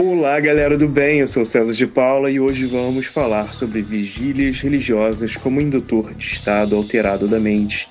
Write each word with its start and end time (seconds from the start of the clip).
Olá, 0.00 0.38
galera 0.38 0.78
do 0.78 0.86
bem. 0.86 1.18
Eu 1.18 1.26
sou 1.26 1.44
César 1.44 1.72
de 1.72 1.84
Paula 1.84 2.30
e 2.30 2.38
hoje 2.38 2.66
vamos 2.66 3.06
falar 3.06 3.52
sobre 3.52 3.82
vigílias 3.82 4.60
religiosas 4.60 5.34
como 5.34 5.60
indutor 5.60 6.14
de 6.14 6.24
estado 6.24 6.76
alterado 6.76 7.26
da 7.26 7.40
mente. 7.40 7.88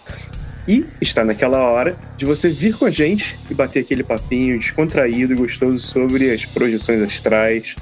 E 0.66 0.85
está 1.02 1.25
naquela 1.25 1.59
hora 1.59 1.97
de 2.17 2.23
você 2.23 2.47
vir 2.47 2.78
com 2.78 2.85
a 2.85 2.89
gente 2.89 3.38
e 3.52 3.53
bater 3.53 3.81
aquele 3.81 4.05
papinho 4.05 4.58
descontraído 4.58 5.33
e 5.33 5.35
gostoso 5.35 5.80
sobre 5.80 6.31
as 6.31 6.45
projeções 6.45 7.02
astrais 7.02 7.75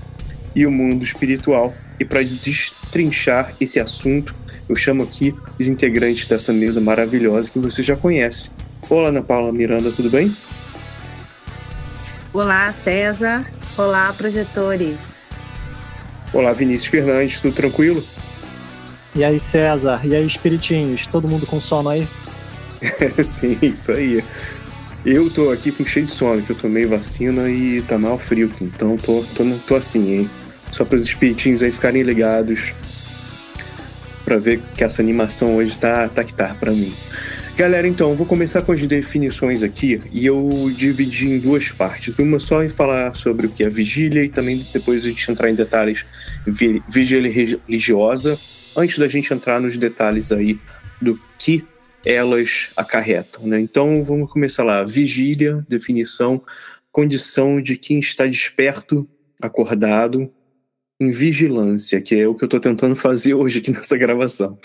e 0.55 0.65
o 0.65 0.71
mundo 0.71 1.03
espiritual. 1.03 1.71
E 1.99 2.03
para 2.03 2.23
destrinchar 2.23 3.53
esse 3.61 3.79
assunto, 3.79 4.33
eu 4.67 4.75
chamo 4.75 5.03
aqui 5.03 5.35
os 5.59 5.67
integrantes 5.67 6.25
dessa 6.25 6.51
mesa 6.51 6.81
maravilhosa 6.81 7.51
que 7.51 7.59
você 7.59 7.83
já 7.83 7.95
conhece. 7.95 8.49
Olá, 8.89 9.09
Ana 9.09 9.21
Paula 9.21 9.51
Miranda, 9.51 9.91
tudo 9.91 10.09
bem? 10.09 10.35
Olá, 12.33 12.73
César. 12.73 13.45
Olá, 13.77 14.13
projetores. 14.13 15.27
Olá, 16.31 16.53
Vinícius 16.53 16.89
Fernandes, 16.89 17.41
tudo 17.41 17.53
tranquilo? 17.53 18.02
E 19.13 19.21
aí, 19.21 19.37
César? 19.37 19.99
E 20.05 20.15
aí, 20.15 20.25
espiritinhos? 20.25 21.05
Todo 21.08 21.27
mundo 21.27 21.45
com 21.45 21.59
sono 21.59 21.89
aí? 21.89 22.08
Sim, 23.21 23.58
isso 23.61 23.91
aí. 23.91 24.23
Eu 25.05 25.30
tô 25.30 25.52
aqui 25.52 25.73
com 25.73 25.85
cheio 25.85 26.05
de 26.05 26.11
sono, 26.14 26.41
que 26.41 26.52
eu 26.52 26.55
tomei 26.55 26.85
vacina 26.85 27.49
e 27.49 27.81
tá 27.81 27.97
mal 27.97 28.17
frio, 28.17 28.49
então 28.61 28.95
tô, 28.95 29.25
tô, 29.35 29.43
tô 29.67 29.75
assim, 29.75 30.19
hein? 30.19 30.30
Só 30.71 30.85
para 30.85 30.97
os 30.97 31.03
espiritinhos 31.03 31.61
aí 31.61 31.71
ficarem 31.71 32.02
ligados 32.02 32.73
para 34.23 34.37
ver 34.37 34.61
que 34.73 34.85
essa 34.85 35.02
animação 35.02 35.58
hoje 35.58 35.77
tá, 35.77 36.08
tá 36.08 36.23
que 36.23 36.33
tá 36.33 36.55
pra 36.58 36.71
mim. 36.71 36.93
Galera, 37.58 37.88
então, 37.88 38.14
vou 38.14 38.26
começar 38.26 38.61
com 38.64 38.73
as 38.73 38.86
definições 38.86 39.64
aqui 39.64 40.02
e 40.11 40.26
eu 40.26 40.49
dividi 40.76 41.30
em 41.30 41.39
duas 41.39 41.70
partes. 41.70 42.20
Uma 42.20 42.38
só 42.38 42.61
em 42.61 42.67
falar 42.67 43.16
sobre 43.16 43.48
o 43.48 43.49
que 43.49 43.64
é 43.64 43.70
vigília 43.70 44.26
e 44.26 44.27
também 44.27 44.61
depois 44.73 45.05
a 45.05 45.08
gente 45.08 45.32
entrar 45.32 45.49
em 45.49 45.55
detalhes 45.55 46.05
vigília 46.89 47.32
religiosa, 47.32 48.38
antes 48.76 48.99
da 48.99 49.08
gente 49.08 49.33
entrar 49.33 49.61
nos 49.61 49.77
detalhes 49.77 50.33
aí 50.33 50.60
do 51.02 51.17
que 51.39 51.64
elas 52.05 52.71
acarretam. 52.76 53.48
Né? 53.48 53.61
Então, 53.61 54.04
vamos 54.04 54.30
começar 54.30 54.65
lá. 54.65 54.83
Vigília, 54.83 55.65
definição, 55.70 56.44
condição 56.92 57.61
de 57.61 57.77
quem 57.77 57.99
está 57.99 58.26
desperto, 58.26 59.08
acordado, 59.42 60.30
em 61.00 61.10
vigilância, 61.10 62.02
que 62.02 62.16
é 62.16 62.28
o 62.28 62.36
que 62.36 62.44
eu 62.44 62.48
estou 62.48 62.60
tentando 62.60 62.95
fazer 62.95 63.33
hoje 63.36 63.60
aqui 63.60 63.72
nessa 63.72 63.98
gravação. 63.98 64.58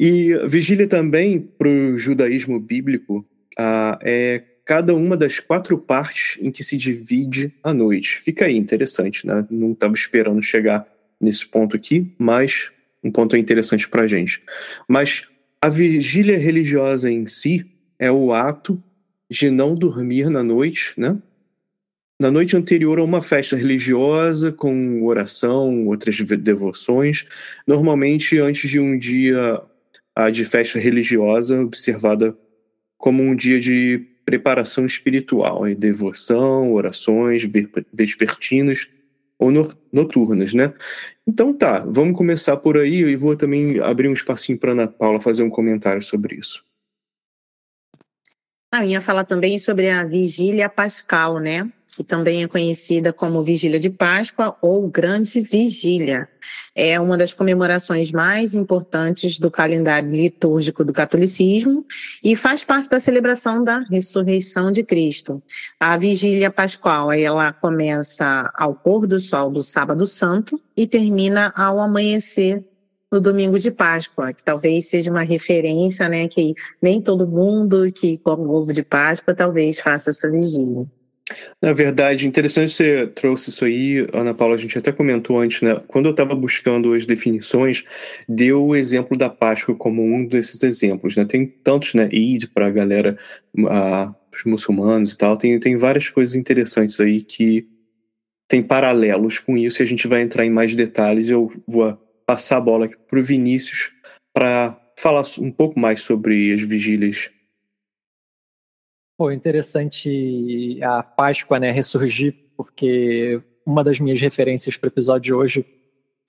E 0.00 0.34
vigília 0.46 0.86
também, 0.86 1.40
para 1.40 1.68
o 1.68 1.98
judaísmo 1.98 2.58
bíblico, 2.60 3.26
ah, 3.58 3.98
é 4.02 4.42
cada 4.64 4.94
uma 4.94 5.16
das 5.16 5.40
quatro 5.40 5.78
partes 5.78 6.38
em 6.42 6.50
que 6.50 6.62
se 6.62 6.76
divide 6.76 7.54
a 7.62 7.72
noite. 7.72 8.18
Fica 8.18 8.44
aí, 8.44 8.56
interessante, 8.56 9.26
né? 9.26 9.46
Não 9.50 9.72
estava 9.72 9.94
esperando 9.94 10.42
chegar 10.42 10.86
nesse 11.18 11.46
ponto 11.46 11.74
aqui, 11.74 12.12
mas 12.18 12.70
um 13.02 13.10
ponto 13.10 13.36
interessante 13.36 13.88
para 13.88 14.02
a 14.02 14.06
gente. 14.06 14.42
Mas 14.86 15.26
a 15.60 15.68
vigília 15.68 16.38
religiosa 16.38 17.10
em 17.10 17.26
si 17.26 17.66
é 17.98 18.12
o 18.12 18.32
ato 18.32 18.80
de 19.30 19.50
não 19.50 19.74
dormir 19.74 20.30
na 20.30 20.42
noite, 20.42 20.92
né? 20.96 21.16
Na 22.20 22.32
noite 22.32 22.56
anterior 22.56 22.98
a 22.98 23.04
uma 23.04 23.22
festa 23.22 23.54
religiosa, 23.54 24.50
com 24.50 25.04
oração, 25.04 25.86
outras 25.86 26.16
devoções, 26.16 27.26
normalmente 27.64 28.40
antes 28.40 28.68
de 28.68 28.80
um 28.80 28.98
dia 28.98 29.62
de 30.32 30.44
festa 30.44 30.80
religiosa, 30.80 31.60
observada 31.60 32.36
como 32.96 33.22
um 33.22 33.36
dia 33.36 33.60
de 33.60 34.04
preparação 34.24 34.84
espiritual, 34.84 35.62
devoção, 35.76 36.72
orações 36.72 37.48
vespertinas 37.92 38.90
ou 39.38 39.52
noturnas, 39.92 40.52
né? 40.52 40.74
Então 41.24 41.54
tá, 41.54 41.84
vamos 41.86 42.16
começar 42.16 42.56
por 42.56 42.76
aí 42.76 42.96
e 42.96 43.14
vou 43.14 43.36
também 43.36 43.78
abrir 43.78 44.08
um 44.08 44.12
espacinho 44.12 44.58
para 44.58 44.72
Ana 44.72 44.88
Paula 44.88 45.20
fazer 45.20 45.44
um 45.44 45.50
comentário 45.50 46.02
sobre 46.02 46.34
isso. 46.34 46.64
A 48.72 48.80
minha 48.80 49.00
fala 49.00 49.22
também 49.22 49.58
sobre 49.60 49.88
a 49.88 50.04
vigília 50.04 50.68
pascal, 50.68 51.38
né? 51.38 51.72
Que 51.98 52.04
também 52.04 52.44
é 52.44 52.46
conhecida 52.46 53.12
como 53.12 53.42
Vigília 53.42 53.80
de 53.80 53.90
Páscoa 53.90 54.56
ou 54.62 54.86
Grande 54.86 55.40
Vigília. 55.40 56.28
É 56.72 57.00
uma 57.00 57.18
das 57.18 57.34
comemorações 57.34 58.12
mais 58.12 58.54
importantes 58.54 59.40
do 59.40 59.50
calendário 59.50 60.08
litúrgico 60.08 60.84
do 60.84 60.92
catolicismo 60.92 61.84
e 62.22 62.36
faz 62.36 62.62
parte 62.62 62.88
da 62.88 63.00
celebração 63.00 63.64
da 63.64 63.80
ressurreição 63.90 64.70
de 64.70 64.84
Cristo. 64.84 65.42
A 65.80 65.98
Vigília 65.98 66.52
Pascual, 66.52 67.10
ela 67.10 67.52
começa 67.52 68.48
ao 68.56 68.76
pôr 68.76 69.04
do 69.04 69.18
sol 69.18 69.50
do 69.50 69.60
Sábado 69.60 70.06
Santo 70.06 70.60
e 70.76 70.86
termina 70.86 71.52
ao 71.56 71.80
amanhecer 71.80 72.64
no 73.10 73.20
domingo 73.20 73.58
de 73.58 73.72
Páscoa, 73.72 74.32
que 74.32 74.44
talvez 74.44 74.88
seja 74.88 75.10
uma 75.10 75.24
referência, 75.24 76.08
né, 76.08 76.28
que 76.28 76.54
nem 76.80 77.02
todo 77.02 77.26
mundo 77.26 77.90
que 77.90 78.18
come 78.18 78.46
ovo 78.46 78.72
de 78.72 78.84
Páscoa 78.84 79.34
talvez 79.34 79.80
faça 79.80 80.10
essa 80.10 80.30
vigília. 80.30 80.86
Na 81.62 81.72
verdade, 81.72 82.26
interessante 82.26 82.72
você 82.72 83.06
trouxe 83.08 83.50
isso 83.50 83.64
aí, 83.64 84.06
Ana 84.12 84.32
Paula, 84.32 84.54
a 84.54 84.58
gente 84.58 84.78
até 84.78 84.90
comentou 84.92 85.38
antes, 85.38 85.60
né? 85.60 85.80
Quando 85.86 86.06
eu 86.06 86.12
estava 86.12 86.34
buscando 86.34 86.94
as 86.94 87.04
definições, 87.04 87.84
deu 88.28 88.64
o 88.64 88.76
exemplo 88.76 89.16
da 89.16 89.28
Páscoa 89.28 89.74
como 89.74 90.02
um 90.02 90.24
desses 90.26 90.62
exemplos, 90.62 91.16
né? 91.16 91.24
Tem 91.24 91.46
tantos, 91.46 91.94
né? 91.94 92.08
Eid 92.10 92.48
para 92.48 92.66
a 92.66 92.70
galera, 92.70 93.16
a, 93.68 94.14
os 94.32 94.44
muçulmanos 94.44 95.12
e 95.12 95.18
tal, 95.18 95.36
tem, 95.36 95.58
tem 95.58 95.76
várias 95.76 96.08
coisas 96.08 96.34
interessantes 96.34 96.98
aí 97.00 97.22
que 97.22 97.66
tem 98.48 98.62
paralelos 98.62 99.38
com 99.38 99.58
isso 99.58 99.82
e 99.82 99.84
a 99.84 99.86
gente 99.86 100.08
vai 100.08 100.22
entrar 100.22 100.46
em 100.46 100.50
mais 100.50 100.74
detalhes. 100.74 101.28
Eu 101.28 101.52
vou 101.66 101.98
passar 102.24 102.56
a 102.56 102.60
bola 102.60 102.86
aqui 102.86 102.96
para 103.08 103.18
o 103.18 103.22
Vinícius 103.22 103.92
para 104.32 104.78
falar 104.96 105.24
um 105.38 105.50
pouco 105.50 105.78
mais 105.78 106.00
sobre 106.00 106.52
as 106.52 106.62
vigílias 106.62 107.30
Pô, 109.18 109.32
interessante 109.32 110.78
a 110.80 111.02
Páscoa, 111.02 111.58
né, 111.58 111.72
ressurgir, 111.72 112.36
porque 112.56 113.42
uma 113.66 113.82
das 113.82 113.98
minhas 113.98 114.20
referências 114.20 114.76
para 114.76 114.86
o 114.86 114.90
episódio 114.90 115.22
de 115.22 115.34
hoje 115.34 115.66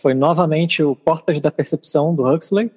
foi 0.01 0.15
novamente 0.15 0.81
o 0.81 0.95
Portas 0.95 1.39
da 1.39 1.51
Percepção 1.51 2.15
do 2.15 2.27
Huxley, 2.27 2.71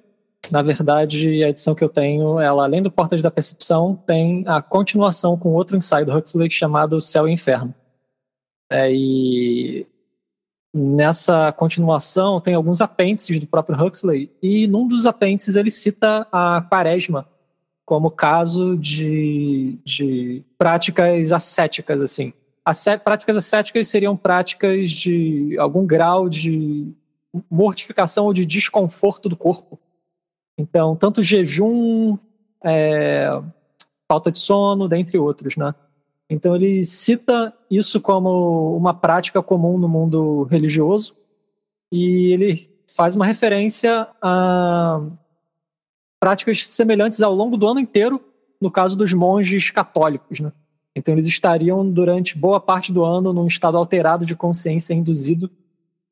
Na 0.51 0.61
verdade, 0.61 1.43
a 1.43 1.49
edição 1.49 1.73
que 1.73 1.83
eu 1.83 1.89
tenho, 1.89 2.39
ela 2.39 2.65
além 2.65 2.83
do 2.83 2.91
Portas 2.91 3.21
da 3.21 3.31
Percepção, 3.31 3.95
tem 3.95 4.43
a 4.45 4.61
continuação 4.61 5.37
com 5.37 5.53
outro 5.53 5.77
ensaio 5.77 6.05
do 6.05 6.15
Huxley 6.15 6.49
chamado 6.49 7.01
Céu 7.01 7.27
e 7.27 7.31
Inferno. 7.31 7.73
É, 8.69 8.91
e 8.91 9.87
nessa 10.73 11.51
continuação 11.53 12.41
tem 12.41 12.55
alguns 12.55 12.81
apêndices 12.81 13.39
do 13.39 13.47
próprio 13.47 13.83
Huxley, 13.83 14.31
e 14.41 14.67
num 14.67 14.87
dos 14.87 15.05
apêndices 15.05 15.55
ele 15.55 15.71
cita 15.71 16.27
a 16.31 16.61
quaresma 16.61 17.27
como 17.85 18.11
caso 18.11 18.77
de, 18.77 19.77
de 19.83 20.43
práticas 20.57 21.31
ascéticas, 21.31 22.01
assim. 22.01 22.33
Ascé 22.65 22.97
práticas 22.97 23.35
ascéticas 23.35 23.87
seriam 23.87 24.15
práticas 24.15 24.89
de 24.89 25.57
algum 25.59 25.85
grau 25.85 26.29
de 26.29 26.93
mortificação 27.49 28.25
ou 28.25 28.33
de 28.33 28.45
desconforto 28.45 29.27
do 29.27 29.35
corpo. 29.35 29.79
Então, 30.57 30.95
tanto 30.95 31.23
jejum, 31.23 32.15
é, 32.63 33.27
falta 34.07 34.31
de 34.31 34.39
sono, 34.39 34.87
dentre 34.87 35.17
outros, 35.17 35.57
né? 35.57 35.73
Então 36.29 36.55
ele 36.55 36.83
cita 36.83 37.53
isso 37.69 37.99
como 37.99 38.75
uma 38.77 38.93
prática 38.93 39.43
comum 39.43 39.77
no 39.77 39.89
mundo 39.89 40.43
religioso 40.43 41.15
e 41.91 42.31
ele 42.33 42.69
faz 42.95 43.15
uma 43.15 43.25
referência 43.25 44.07
a 44.21 45.01
práticas 46.23 46.65
semelhantes 46.65 47.21
ao 47.21 47.35
longo 47.35 47.57
do 47.57 47.67
ano 47.67 47.81
inteiro, 47.81 48.17
no 48.61 48.71
caso 48.71 48.95
dos 48.95 49.11
monges 49.11 49.69
católicos, 49.69 50.39
né? 50.39 50.53
Então 50.95 51.13
eles 51.13 51.25
estariam 51.25 51.85
durante 51.85 52.37
boa 52.37 52.61
parte 52.61 52.93
do 52.93 53.03
ano 53.03 53.33
num 53.33 53.45
estado 53.45 53.75
alterado 53.75 54.25
de 54.25 54.33
consciência 54.33 54.93
induzido 54.93 55.51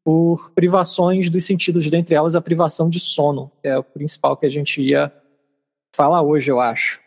por 0.03 0.51
privações 0.51 1.29
dos 1.29 1.45
sentidos, 1.45 1.89
dentre 1.89 2.13
elas 2.13 2.35
a 2.35 2.41
privação 2.41 2.89
de 2.89 2.99
sono, 2.99 3.49
que 3.61 3.69
é 3.69 3.77
o 3.77 3.83
principal 3.85 4.35
que 4.35 4.45
a 4.45 4.49
gente 4.49 4.81
ia 4.81 5.09
falar 5.95 6.21
hoje, 6.21 6.51
eu 6.51 6.59
acho. 6.59 6.99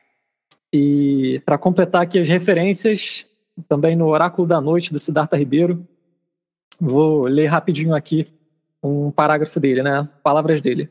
E 0.73 1.43
para 1.45 1.59
completar 1.59 2.01
aqui 2.01 2.19
as 2.19 2.27
referências, 2.27 3.27
também 3.69 3.95
no 3.95 4.07
Oráculo 4.07 4.49
da 4.49 4.63
Noite 4.63 4.91
do 4.91 4.99
Siddhartha 4.99 5.37
Ribeiro, 5.37 5.87
vou 6.81 7.25
ler 7.25 7.49
rapidinho 7.49 7.95
aqui 7.95 8.27
um 8.83 9.11
parágrafo 9.11 9.61
dele, 9.61 9.83
né? 9.83 10.09
Palavras 10.23 10.63
dele. 10.63 10.89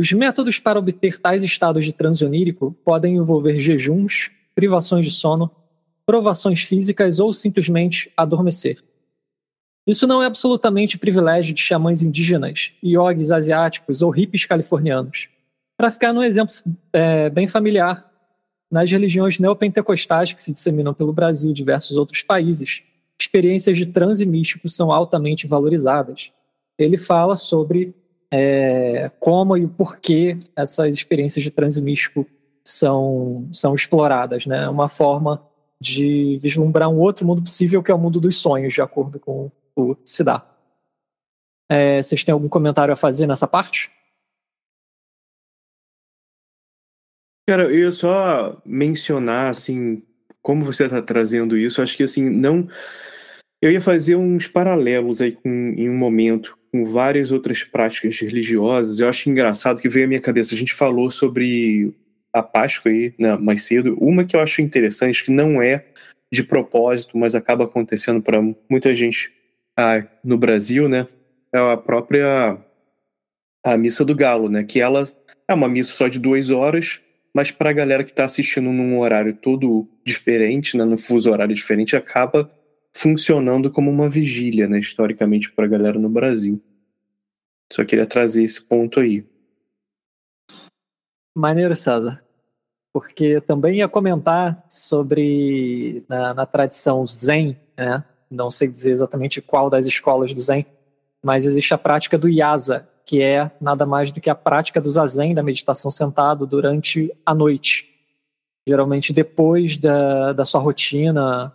Os 0.00 0.10
métodos 0.12 0.58
para 0.58 0.78
obter 0.78 1.18
tais 1.18 1.44
estados 1.44 1.84
de 1.84 1.92
transe 1.92 2.24
onírico 2.24 2.74
podem 2.82 3.16
envolver 3.16 3.58
jejuns, 3.58 4.30
privações 4.54 5.04
de 5.04 5.12
sono, 5.12 5.50
provações 6.06 6.62
físicas 6.62 7.20
ou 7.20 7.34
simplesmente 7.34 8.10
adormecer. 8.16 8.78
Isso 9.86 10.06
não 10.06 10.22
é 10.22 10.26
absolutamente 10.26 10.96
privilégio 10.96 11.52
de 11.52 11.60
xamãs 11.60 12.02
indígenas, 12.02 12.72
iogues 12.82 13.30
asiáticos 13.30 14.00
ou 14.00 14.08
hippies 14.08 14.46
californianos. 14.46 15.28
Para 15.76 15.90
ficar 15.90 16.14
num 16.14 16.22
exemplo 16.22 16.54
é, 16.94 17.28
bem 17.28 17.46
familiar, 17.46 18.10
nas 18.70 18.90
religiões 18.90 19.38
neopentecostais 19.38 20.32
que 20.32 20.40
se 20.40 20.54
disseminam 20.54 20.94
pelo 20.94 21.12
Brasil 21.12 21.50
e 21.50 21.54
diversos 21.54 21.98
outros 21.98 22.22
países, 22.22 22.82
experiências 23.18 23.76
de 23.76 23.84
transe 23.84 24.24
místico 24.24 24.66
são 24.66 24.90
altamente 24.90 25.46
valorizadas. 25.46 26.32
Ele 26.78 26.96
fala 26.96 27.36
sobre 27.36 27.94
é, 28.32 29.10
como 29.18 29.56
e 29.56 29.64
o 29.64 29.68
porquê 29.68 30.38
essas 30.54 30.94
experiências 30.94 31.42
de 31.42 31.50
transe 31.50 31.82
místico 31.82 32.26
são, 32.64 33.48
são 33.52 33.74
exploradas. 33.74 34.46
Né? 34.46 34.68
Uma 34.68 34.88
forma 34.88 35.44
de 35.80 36.38
vislumbrar 36.40 36.88
um 36.88 36.98
outro 36.98 37.26
mundo 37.26 37.42
possível, 37.42 37.82
que 37.82 37.90
é 37.90 37.94
o 37.94 37.98
mundo 37.98 38.20
dos 38.20 38.36
sonhos, 38.36 38.74
de 38.74 38.82
acordo 38.82 39.18
com 39.18 39.50
o 39.74 39.96
Siddhartha. 40.04 40.48
É, 41.68 42.02
vocês 42.02 42.22
têm 42.22 42.32
algum 42.32 42.48
comentário 42.48 42.92
a 42.92 42.96
fazer 42.96 43.26
nessa 43.26 43.46
parte? 43.46 43.90
Cara, 47.48 47.64
eu 47.64 47.78
ia 47.78 47.92
só 47.92 48.60
mencionar, 48.64 49.50
assim, 49.50 50.02
como 50.42 50.64
você 50.64 50.84
está 50.84 51.00
trazendo 51.00 51.56
isso, 51.56 51.82
acho 51.82 51.96
que, 51.96 52.02
assim, 52.02 52.28
não... 52.28 52.68
Eu 53.62 53.70
ia 53.70 53.80
fazer 53.80 54.16
uns 54.16 54.46
paralelos 54.46 55.20
aí 55.20 55.32
com, 55.32 55.48
em 55.48 55.88
um 55.88 55.96
momento 55.96 56.56
com 56.72 56.84
várias 56.84 57.32
outras 57.32 57.64
práticas 57.64 58.18
religiosas. 58.20 59.00
Eu 59.00 59.08
acho 59.08 59.28
engraçado 59.28 59.80
que 59.80 59.88
veio 59.88 60.06
à 60.06 60.08
minha 60.08 60.20
cabeça. 60.20 60.54
A 60.54 60.58
gente 60.58 60.72
falou 60.72 61.10
sobre 61.10 61.92
a 62.32 62.42
Páscoa 62.42 62.92
aí 62.92 63.12
né, 63.18 63.36
mais 63.36 63.64
cedo. 63.64 63.96
Uma 64.00 64.24
que 64.24 64.36
eu 64.36 64.40
acho 64.40 64.62
interessante, 64.62 65.24
que 65.24 65.30
não 65.30 65.60
é 65.60 65.84
de 66.32 66.44
propósito, 66.44 67.18
mas 67.18 67.34
acaba 67.34 67.64
acontecendo 67.64 68.22
para 68.22 68.40
muita 68.68 68.94
gente 68.94 69.32
ah, 69.76 70.04
no 70.22 70.38
Brasil, 70.38 70.88
né? 70.88 71.06
É 71.52 71.58
a 71.58 71.76
própria 71.76 72.56
a 73.64 73.76
missa 73.76 74.04
do 74.04 74.14
galo, 74.14 74.48
né? 74.48 74.62
Que 74.62 74.80
ela 74.80 75.08
é 75.48 75.54
uma 75.54 75.68
missa 75.68 75.92
só 75.92 76.06
de 76.06 76.20
duas 76.20 76.50
horas, 76.50 77.02
mas 77.34 77.50
para 77.50 77.70
a 77.70 77.72
galera 77.72 78.04
que 78.04 78.10
está 78.10 78.24
assistindo 78.24 78.70
num 78.70 78.98
horário 79.00 79.34
todo 79.34 79.88
diferente, 80.04 80.76
né, 80.76 80.84
num 80.84 80.96
fuso 80.96 81.30
horário 81.30 81.54
diferente, 81.54 81.96
acaba 81.96 82.50
funcionando 82.94 83.70
como 83.70 83.90
uma 83.90 84.08
vigília, 84.08 84.68
né, 84.68 84.78
historicamente, 84.78 85.52
para 85.52 85.64
a 85.64 85.68
galera 85.68 85.98
no 85.98 86.08
Brasil. 86.08 86.62
Só 87.72 87.84
queria 87.84 88.06
trazer 88.06 88.42
esse 88.42 88.60
ponto 88.62 89.00
aí. 89.00 89.24
Maneiro, 91.36 91.76
César. 91.76 92.22
Porque 92.92 93.40
também 93.40 93.78
ia 93.78 93.88
comentar 93.88 94.64
sobre, 94.68 96.04
na, 96.08 96.34
na 96.34 96.46
tradição 96.46 97.06
Zen, 97.06 97.56
né, 97.76 98.04
não 98.28 98.50
sei 98.50 98.68
dizer 98.68 98.90
exatamente 98.90 99.40
qual 99.40 99.70
das 99.70 99.86
escolas 99.86 100.34
do 100.34 100.40
Zen, 100.40 100.66
mas 101.22 101.46
existe 101.46 101.72
a 101.72 101.78
prática 101.78 102.18
do 102.18 102.28
Yasa, 102.28 102.88
que 103.04 103.20
é 103.22 103.50
nada 103.60 103.84
mais 103.84 104.12
do 104.12 104.20
que 104.20 104.30
a 104.30 104.34
prática 104.34 104.80
do 104.80 104.90
zazen, 104.90 105.34
da 105.34 105.42
meditação 105.42 105.90
sentado, 105.90 106.46
durante 106.46 107.12
a 107.26 107.34
noite. 107.34 107.88
Geralmente 108.66 109.12
depois 109.12 109.76
da, 109.76 110.32
da 110.32 110.44
sua 110.44 110.60
rotina 110.60 111.52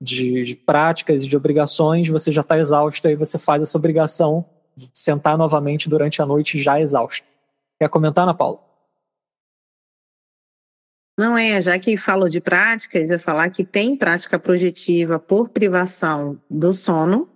de, 0.00 0.44
de 0.44 0.54
práticas 0.56 1.22
e 1.22 1.28
de 1.28 1.36
obrigações, 1.36 2.08
você 2.08 2.32
já 2.32 2.40
está 2.40 2.58
exausto 2.58 3.06
e 3.06 3.14
você 3.14 3.38
faz 3.38 3.62
essa 3.62 3.76
obrigação 3.76 4.44
de 4.76 4.88
sentar 4.94 5.36
novamente 5.36 5.88
durante 5.88 6.22
a 6.22 6.26
noite 6.26 6.62
já 6.62 6.80
exausto. 6.80 7.26
Quer 7.78 7.88
comentar, 7.88 8.24
Ana 8.24 8.34
Paula? 8.34 8.60
Não 11.18 11.36
é, 11.36 11.60
já 11.60 11.78
que 11.78 11.98
falo 11.98 12.30
de 12.30 12.40
práticas, 12.40 13.10
eu 13.10 13.20
falar 13.20 13.50
que 13.50 13.62
tem 13.62 13.94
prática 13.94 14.38
projetiva 14.38 15.18
por 15.18 15.50
privação 15.50 16.40
do 16.48 16.72
sono, 16.72 17.28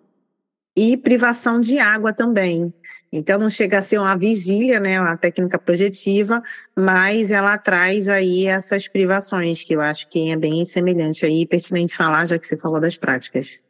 e 0.77 0.97
privação 0.97 1.61
de 1.61 1.79
água 1.79 2.13
também. 2.13 2.73
Então 3.13 3.39
não 3.39 3.49
chega 3.49 3.79
a 3.79 3.83
ser 3.83 3.99
uma 3.99 4.17
vigília, 4.17 4.81
né, 4.81 5.01
uma 5.01 5.17
técnica 5.17 5.59
projetiva, 5.59 6.43
mas 6.77 7.31
ela 7.31 7.57
traz 7.57 8.09
aí 8.09 8.47
essas 8.47 8.89
privações 8.89 9.63
que 9.63 9.75
eu 9.75 9.81
acho 9.81 10.09
que 10.09 10.31
é 10.31 10.37
bem 10.37 10.65
semelhante 10.65 11.25
aí, 11.25 11.47
pertinente 11.47 11.97
falar, 11.97 12.27
já 12.27 12.39
que 12.39 12.47
você 12.47 12.57
falou 12.57 12.81
das 12.81 12.99
práticas. 12.99 13.63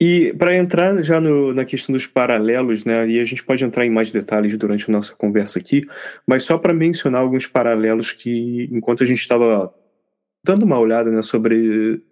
E 0.00 0.34
para 0.34 0.54
entrar 0.54 1.02
já 1.02 1.20
no, 1.20 1.54
na 1.54 1.64
questão 1.64 1.92
dos 1.92 2.06
paralelos, 2.06 2.84
né, 2.84 3.08
e 3.08 3.20
a 3.20 3.24
gente 3.24 3.42
pode 3.42 3.64
entrar 3.64 3.86
em 3.86 3.90
mais 3.90 4.10
detalhes 4.10 4.56
durante 4.58 4.90
a 4.90 4.92
nossa 4.92 5.14
conversa 5.14 5.58
aqui, 5.58 5.86
mas 6.26 6.42
só 6.42 6.58
para 6.58 6.74
mencionar 6.74 7.22
alguns 7.22 7.46
paralelos 7.46 8.12
que, 8.12 8.68
enquanto 8.70 9.02
a 9.02 9.06
gente 9.06 9.20
estava 9.20 9.72
dando 10.44 10.64
uma 10.64 10.78
olhada 10.78 11.10
né, 11.10 11.22
sobre 11.22 12.02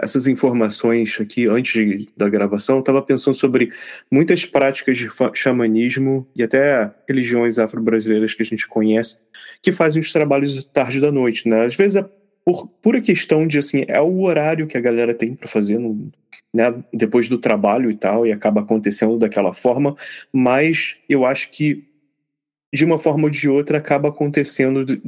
essas 0.00 0.26
informações 0.26 1.18
aqui 1.20 1.46
antes 1.46 1.72
de, 1.72 2.08
da 2.16 2.28
gravação, 2.28 2.78
estava 2.78 3.02
pensando 3.02 3.34
sobre 3.34 3.70
muitas 4.10 4.44
práticas 4.44 4.96
de 4.96 5.10
xamanismo 5.34 6.26
e 6.34 6.42
até 6.42 6.92
religiões 7.08 7.58
afro-brasileiras 7.58 8.34
que 8.34 8.42
a 8.42 8.46
gente 8.46 8.66
conhece 8.66 9.18
que 9.62 9.72
fazem 9.72 10.00
os 10.00 10.12
trabalhos 10.12 10.64
tarde 10.66 11.00
da 11.00 11.10
noite, 11.10 11.48
né? 11.48 11.64
Às 11.64 11.74
vezes 11.74 11.96
é 11.96 12.08
por 12.44 12.66
pura 12.66 13.00
questão 13.00 13.46
de 13.46 13.58
assim, 13.58 13.84
é 13.88 14.00
o 14.00 14.22
horário 14.22 14.66
que 14.66 14.78
a 14.78 14.80
galera 14.80 15.12
tem 15.12 15.34
para 15.34 15.48
fazer 15.48 15.78
no, 15.78 16.10
né, 16.54 16.82
depois 16.92 17.28
do 17.28 17.36
trabalho 17.36 17.90
e 17.90 17.94
tal, 17.94 18.26
e 18.26 18.32
acaba 18.32 18.62
acontecendo 18.62 19.18
daquela 19.18 19.52
forma, 19.52 19.94
mas 20.32 20.96
eu 21.08 21.26
acho 21.26 21.50
que 21.50 21.84
de 22.72 22.84
uma 22.84 22.98
forma 22.98 23.24
ou 23.24 23.30
de 23.30 23.48
outra 23.48 23.78
acaba 23.78 24.08
acontecendo 24.08 24.84
de, 24.84 25.02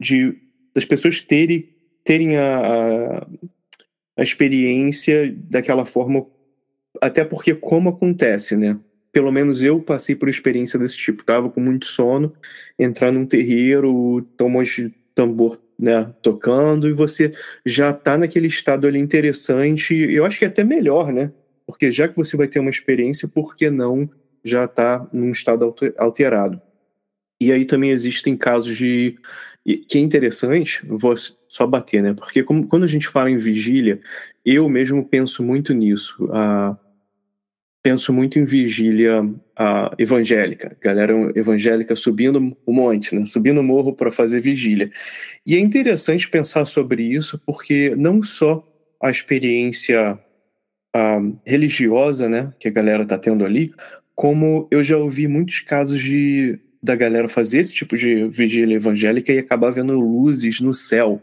de 0.00 0.38
das 0.74 0.84
pessoas 0.84 1.20
terem 1.20 1.68
terem 2.04 2.36
a, 2.36 2.58
a 2.58 3.26
a 4.16 4.22
experiência 4.22 5.34
daquela 5.50 5.84
forma, 5.84 6.26
até 7.00 7.24
porque 7.24 7.54
como 7.54 7.90
acontece, 7.90 8.56
né? 8.56 8.78
Pelo 9.12 9.30
menos 9.30 9.62
eu 9.62 9.80
passei 9.80 10.14
por 10.14 10.28
experiência 10.28 10.78
desse 10.78 10.96
tipo. 10.96 11.24
Tava 11.24 11.48
com 11.50 11.60
muito 11.60 11.86
sono, 11.86 12.32
entrar 12.78 13.10
num 13.12 13.26
terreiro, 13.26 14.22
tomou 14.36 14.62
de 14.62 14.92
tambor 15.14 15.58
né, 15.78 16.12
tocando, 16.22 16.88
e 16.88 16.92
você 16.92 17.32
já 17.64 17.92
tá 17.92 18.16
naquele 18.16 18.46
estado 18.46 18.86
ali 18.86 18.98
interessante. 18.98 19.94
Eu 19.94 20.24
acho 20.24 20.38
que 20.38 20.44
é 20.44 20.48
até 20.48 20.64
melhor, 20.64 21.12
né? 21.12 21.32
Porque 21.66 21.90
já 21.90 22.08
que 22.08 22.16
você 22.16 22.36
vai 22.36 22.48
ter 22.48 22.60
uma 22.60 22.70
experiência, 22.70 23.28
por 23.28 23.56
que 23.56 23.68
não 23.70 24.08
já 24.44 24.68
tá 24.68 25.06
num 25.12 25.30
estado 25.30 25.74
alterado? 25.98 26.60
E 27.40 27.52
aí 27.52 27.64
também 27.64 27.90
existem 27.90 28.36
casos 28.36 28.76
de 28.76 29.18
e 29.66 29.78
que 29.78 29.98
é 29.98 30.00
interessante, 30.00 30.80
vou 30.86 31.12
só 31.48 31.66
bater, 31.66 32.00
né? 32.00 32.14
Porque 32.14 32.44
como, 32.44 32.68
quando 32.68 32.84
a 32.84 32.88
gente 32.88 33.08
fala 33.08 33.28
em 33.28 33.36
vigília, 33.36 34.00
eu 34.44 34.68
mesmo 34.68 35.04
penso 35.04 35.42
muito 35.42 35.74
nisso. 35.74 36.30
Penso 37.82 38.12
muito 38.12 38.38
em 38.38 38.44
vigília 38.44 39.28
evangélica, 39.98 40.76
galera 40.80 41.12
evangélica 41.34 41.96
subindo 41.96 42.56
o 42.64 42.72
monte, 42.72 43.12
né? 43.14 43.26
subindo 43.26 43.60
o 43.60 43.64
morro 43.64 43.92
para 43.92 44.12
fazer 44.12 44.40
vigília. 44.40 44.88
E 45.44 45.56
é 45.56 45.58
interessante 45.58 46.30
pensar 46.30 46.64
sobre 46.64 47.02
isso 47.02 47.40
porque 47.44 47.92
não 47.96 48.22
só 48.22 48.64
a 49.02 49.10
experiência 49.10 50.16
religiosa 51.44 52.28
né, 52.28 52.52
que 52.58 52.68
a 52.68 52.72
galera 52.72 53.02
está 53.02 53.18
tendo 53.18 53.44
ali, 53.44 53.72
como 54.14 54.66
eu 54.70 54.82
já 54.82 54.96
ouvi 54.96 55.26
muitos 55.26 55.60
casos 55.60 56.00
de 56.00 56.58
da 56.86 56.94
galera 56.94 57.26
fazer 57.26 57.60
esse 57.60 57.74
tipo 57.74 57.96
de 57.96 58.28
vigília 58.28 58.76
evangélica 58.76 59.32
e 59.32 59.38
acabar 59.38 59.70
vendo 59.70 59.98
luzes 59.98 60.60
no 60.60 60.72
céu. 60.72 61.20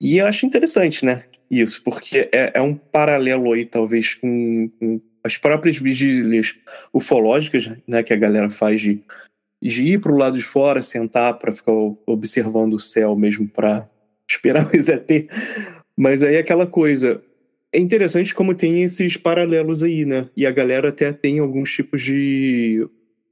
E 0.00 0.18
eu 0.18 0.26
acho 0.26 0.44
interessante, 0.44 1.04
né? 1.06 1.24
Isso, 1.48 1.82
porque 1.84 2.28
é, 2.32 2.52
é 2.54 2.60
um 2.60 2.74
paralelo 2.74 3.52
aí, 3.52 3.64
talvez, 3.64 4.14
com, 4.14 4.68
com 4.80 5.00
as 5.22 5.38
próprias 5.38 5.76
vigílias 5.76 6.56
ufológicas, 6.92 7.70
né, 7.86 8.02
que 8.02 8.12
a 8.12 8.16
galera 8.16 8.50
faz 8.50 8.80
de, 8.80 9.00
de 9.62 9.84
ir 9.84 10.00
para 10.00 10.12
o 10.12 10.16
lado 10.16 10.36
de 10.36 10.42
fora, 10.42 10.82
sentar 10.82 11.38
para 11.38 11.52
ficar 11.52 11.72
observando 12.06 12.74
o 12.74 12.80
céu 12.80 13.14
mesmo 13.14 13.48
para 13.48 13.88
esperar 14.28 14.66
o 14.66 14.76
ET. 14.76 15.28
Mas 15.96 16.22
aí 16.24 16.34
é 16.34 16.40
aquela 16.40 16.66
coisa. 16.66 17.22
É 17.72 17.78
interessante 17.78 18.34
como 18.34 18.56
tem 18.56 18.82
esses 18.82 19.16
paralelos 19.16 19.84
aí, 19.84 20.04
né? 20.04 20.28
E 20.36 20.44
a 20.46 20.50
galera 20.50 20.88
até 20.88 21.12
tem 21.12 21.38
alguns 21.38 21.72
tipos 21.72 22.02
de 22.02 22.88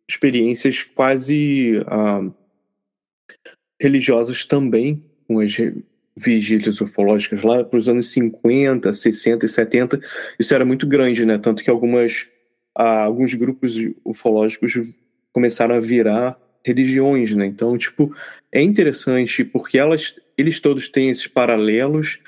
experiências 0.09 0.83
quase 0.83 1.83
ah, 1.87 2.23
religiosas 3.81 4.45
também 4.45 5.05
com 5.27 5.41
as 5.41 5.57
vigílias 6.17 6.81
ufológicas 6.81 7.43
lá 7.43 7.63
para 7.63 7.79
os 7.79 7.89
anos 7.89 8.11
50, 8.11 8.93
60 8.93 9.47
e 9.47 9.49
70, 9.49 10.01
isso 10.39 10.55
era 10.55 10.65
muito 10.65 10.87
grande, 10.87 11.25
né? 11.25 11.39
Tanto 11.39 11.63
que 11.63 11.71
algumas, 11.71 12.29
ah, 12.75 13.03
alguns 13.03 13.35
grupos 13.35 13.77
ufológicos 14.05 14.73
começaram 15.33 15.75
a 15.75 15.81
virar 15.81 16.37
religiões, 16.65 17.35
né? 17.35 17.47
Então, 17.47 17.77
tipo, 17.79 18.15
é 18.51 18.61
interessante 18.61 19.45
porque 19.45 19.79
elas, 19.79 20.17
eles 20.37 20.61
todos 20.61 20.89
têm 20.89 21.11
esses 21.11 21.27
paralelos 21.27 22.19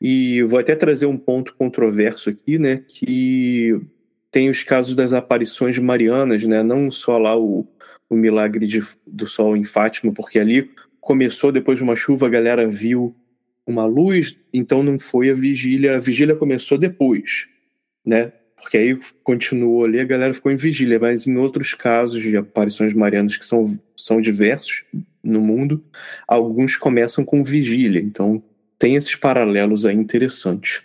e 0.00 0.42
vou 0.42 0.58
até 0.58 0.76
trazer 0.76 1.06
um 1.06 1.16
ponto 1.16 1.54
controverso 1.54 2.30
aqui, 2.30 2.58
né? 2.58 2.84
Que 2.86 3.80
tem 4.30 4.50
os 4.50 4.62
casos 4.62 4.94
das 4.94 5.12
aparições 5.12 5.78
marianas, 5.78 6.44
né? 6.44 6.62
Não 6.62 6.90
só 6.90 7.18
lá 7.18 7.38
o, 7.38 7.66
o 8.08 8.16
milagre 8.16 8.66
de, 8.66 8.82
do 9.06 9.26
sol 9.26 9.56
em 9.56 9.64
Fátima, 9.64 10.12
porque 10.12 10.38
ali 10.38 10.70
começou 11.00 11.50
depois 11.50 11.78
de 11.78 11.84
uma 11.84 11.96
chuva, 11.96 12.26
a 12.26 12.30
galera 12.30 12.66
viu 12.66 13.14
uma 13.66 13.84
luz, 13.84 14.38
então 14.52 14.82
não 14.82 14.98
foi 14.98 15.30
a 15.30 15.34
vigília. 15.34 15.96
A 15.96 15.98
vigília 15.98 16.34
começou 16.34 16.78
depois, 16.78 17.48
né? 18.04 18.32
Porque 18.56 18.76
aí 18.76 18.98
continuou 19.22 19.84
ali, 19.84 20.00
a 20.00 20.04
galera 20.04 20.34
ficou 20.34 20.50
em 20.50 20.56
vigília, 20.56 20.98
mas 20.98 21.26
em 21.26 21.36
outros 21.36 21.74
casos 21.74 22.22
de 22.22 22.36
aparições 22.36 22.92
marianas 22.92 23.36
que 23.36 23.46
são, 23.46 23.78
são 23.96 24.20
diversos 24.20 24.84
no 25.22 25.40
mundo, 25.40 25.82
alguns 26.26 26.76
começam 26.76 27.24
com 27.24 27.44
vigília. 27.44 28.00
Então 28.00 28.42
tem 28.78 28.96
esses 28.96 29.14
paralelos 29.14 29.86
aí 29.86 29.94
interessantes. 29.94 30.82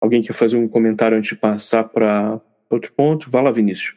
Alguém 0.00 0.22
quer 0.22 0.32
fazer 0.32 0.56
um 0.56 0.68
comentário 0.68 1.16
antes 1.16 1.30
de 1.30 1.36
passar 1.36 1.84
para 1.84 2.40
outro 2.70 2.92
ponto? 2.92 3.30
Vá 3.30 3.40
lá, 3.40 3.50
Vinícius. 3.50 3.96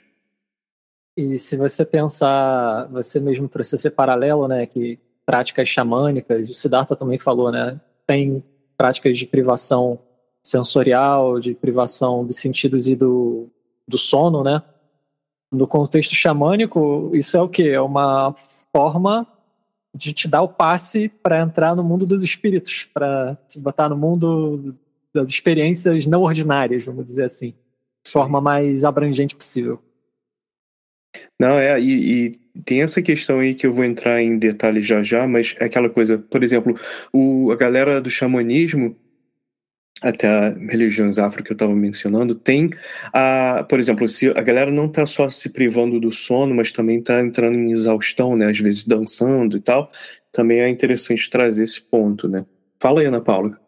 E 1.16 1.38
se 1.38 1.58
você 1.58 1.86
pensar, 1.86 2.88
você 2.90 3.20
mesmo 3.20 3.48
trouxe 3.48 3.76
esse 3.76 3.90
paralelo, 3.90 4.48
né, 4.48 4.66
que 4.66 4.98
práticas 5.26 5.70
xamânicas, 5.70 6.50
o 6.50 6.54
Siddhartha 6.54 6.96
também 6.96 7.18
falou, 7.18 7.52
né? 7.52 7.80
Tem 8.08 8.44
práticas 8.78 9.18
de 9.18 9.28
privação 9.28 10.00
sensorial, 10.44 11.40
de 11.40 11.54
privação 11.54 12.26
dos 12.26 12.38
sentidos 12.38 12.90
e 12.90 12.96
do, 12.96 13.48
do 13.88 13.98
sono, 13.98 14.44
né? 14.44 14.64
No 15.52 15.68
contexto 15.68 16.16
xamânico, 16.16 17.12
isso 17.14 17.38
é 17.38 17.42
o 17.42 17.50
quê? 17.50 17.70
É 17.70 17.82
uma 17.82 18.34
forma 18.74 19.28
de 19.94 20.14
te 20.14 20.28
dar 20.28 20.42
o 20.42 20.48
passe 20.48 21.10
para 21.10 21.42
entrar 21.42 21.76
no 21.76 21.84
mundo 21.84 22.06
dos 22.06 22.24
espíritos, 22.24 22.90
para 22.94 23.38
te 23.48 23.60
botar 23.60 23.90
no 23.90 23.98
mundo 23.98 24.76
das 25.14 25.30
experiências 25.30 26.06
não 26.06 26.22
ordinárias, 26.22 26.86
vamos 26.86 27.06
dizer 27.06 27.26
assim, 27.26 27.54
de 28.04 28.12
forma 28.12 28.40
mais 28.40 28.84
abrangente 28.84 29.36
possível. 29.36 29.82
Não, 31.40 31.60
é, 31.60 31.80
e, 31.80 32.28
e, 32.28 32.32
tem 32.64 32.82
essa 32.82 33.02
questão 33.02 33.40
aí 33.40 33.54
que 33.54 33.66
eu 33.66 33.74
vou 33.74 33.84
entrar 33.84 34.22
em 34.22 34.38
detalhes 34.38 34.86
já 34.86 35.02
já, 35.04 35.28
mas 35.28 35.56
é 35.60 35.66
aquela 35.66 35.90
coisa, 35.90 36.18
por 36.18 36.44
exemplo, 36.44 36.76
o, 37.12 37.52
a 37.52 37.56
galera 37.56 38.00
do 38.00 38.10
xamanismo, 38.10 38.96
até 40.02 40.50
religiões 40.50 41.20
afro 41.20 41.44
que 41.44 41.52
eu 41.52 41.56
estava 41.56 41.76
mencionando, 41.76 42.34
tem 42.34 42.72
a, 43.14 43.66
por 43.70 43.80
exemplo, 43.80 44.08
se 44.08 44.30
a 44.30 44.42
galera 44.42 44.72
não 44.72 44.86
está 44.86 45.06
só 45.06 45.30
se 45.30 45.50
privando 45.50 46.00
do 46.00 46.12
sono, 46.12 46.56
mas 46.56 46.72
também 46.72 47.00
está 47.00 47.22
entrando 47.22 47.58
em 47.58 47.72
exaustão, 47.72 48.36
né, 48.36 48.48
às 48.48 48.60
vezes 48.60 48.86
dançando 48.86 49.58
e 49.58 49.62
tal, 49.62 49.92
também 50.32 50.62
é 50.62 50.70
interessante 50.70 51.30
trazer 51.30 51.64
esse 51.64 51.82
ponto, 51.82 52.28
né. 52.28 52.46
Fala 52.80 53.02
aí, 53.02 53.06
Ana 53.06 53.22
Paula. 53.22 53.60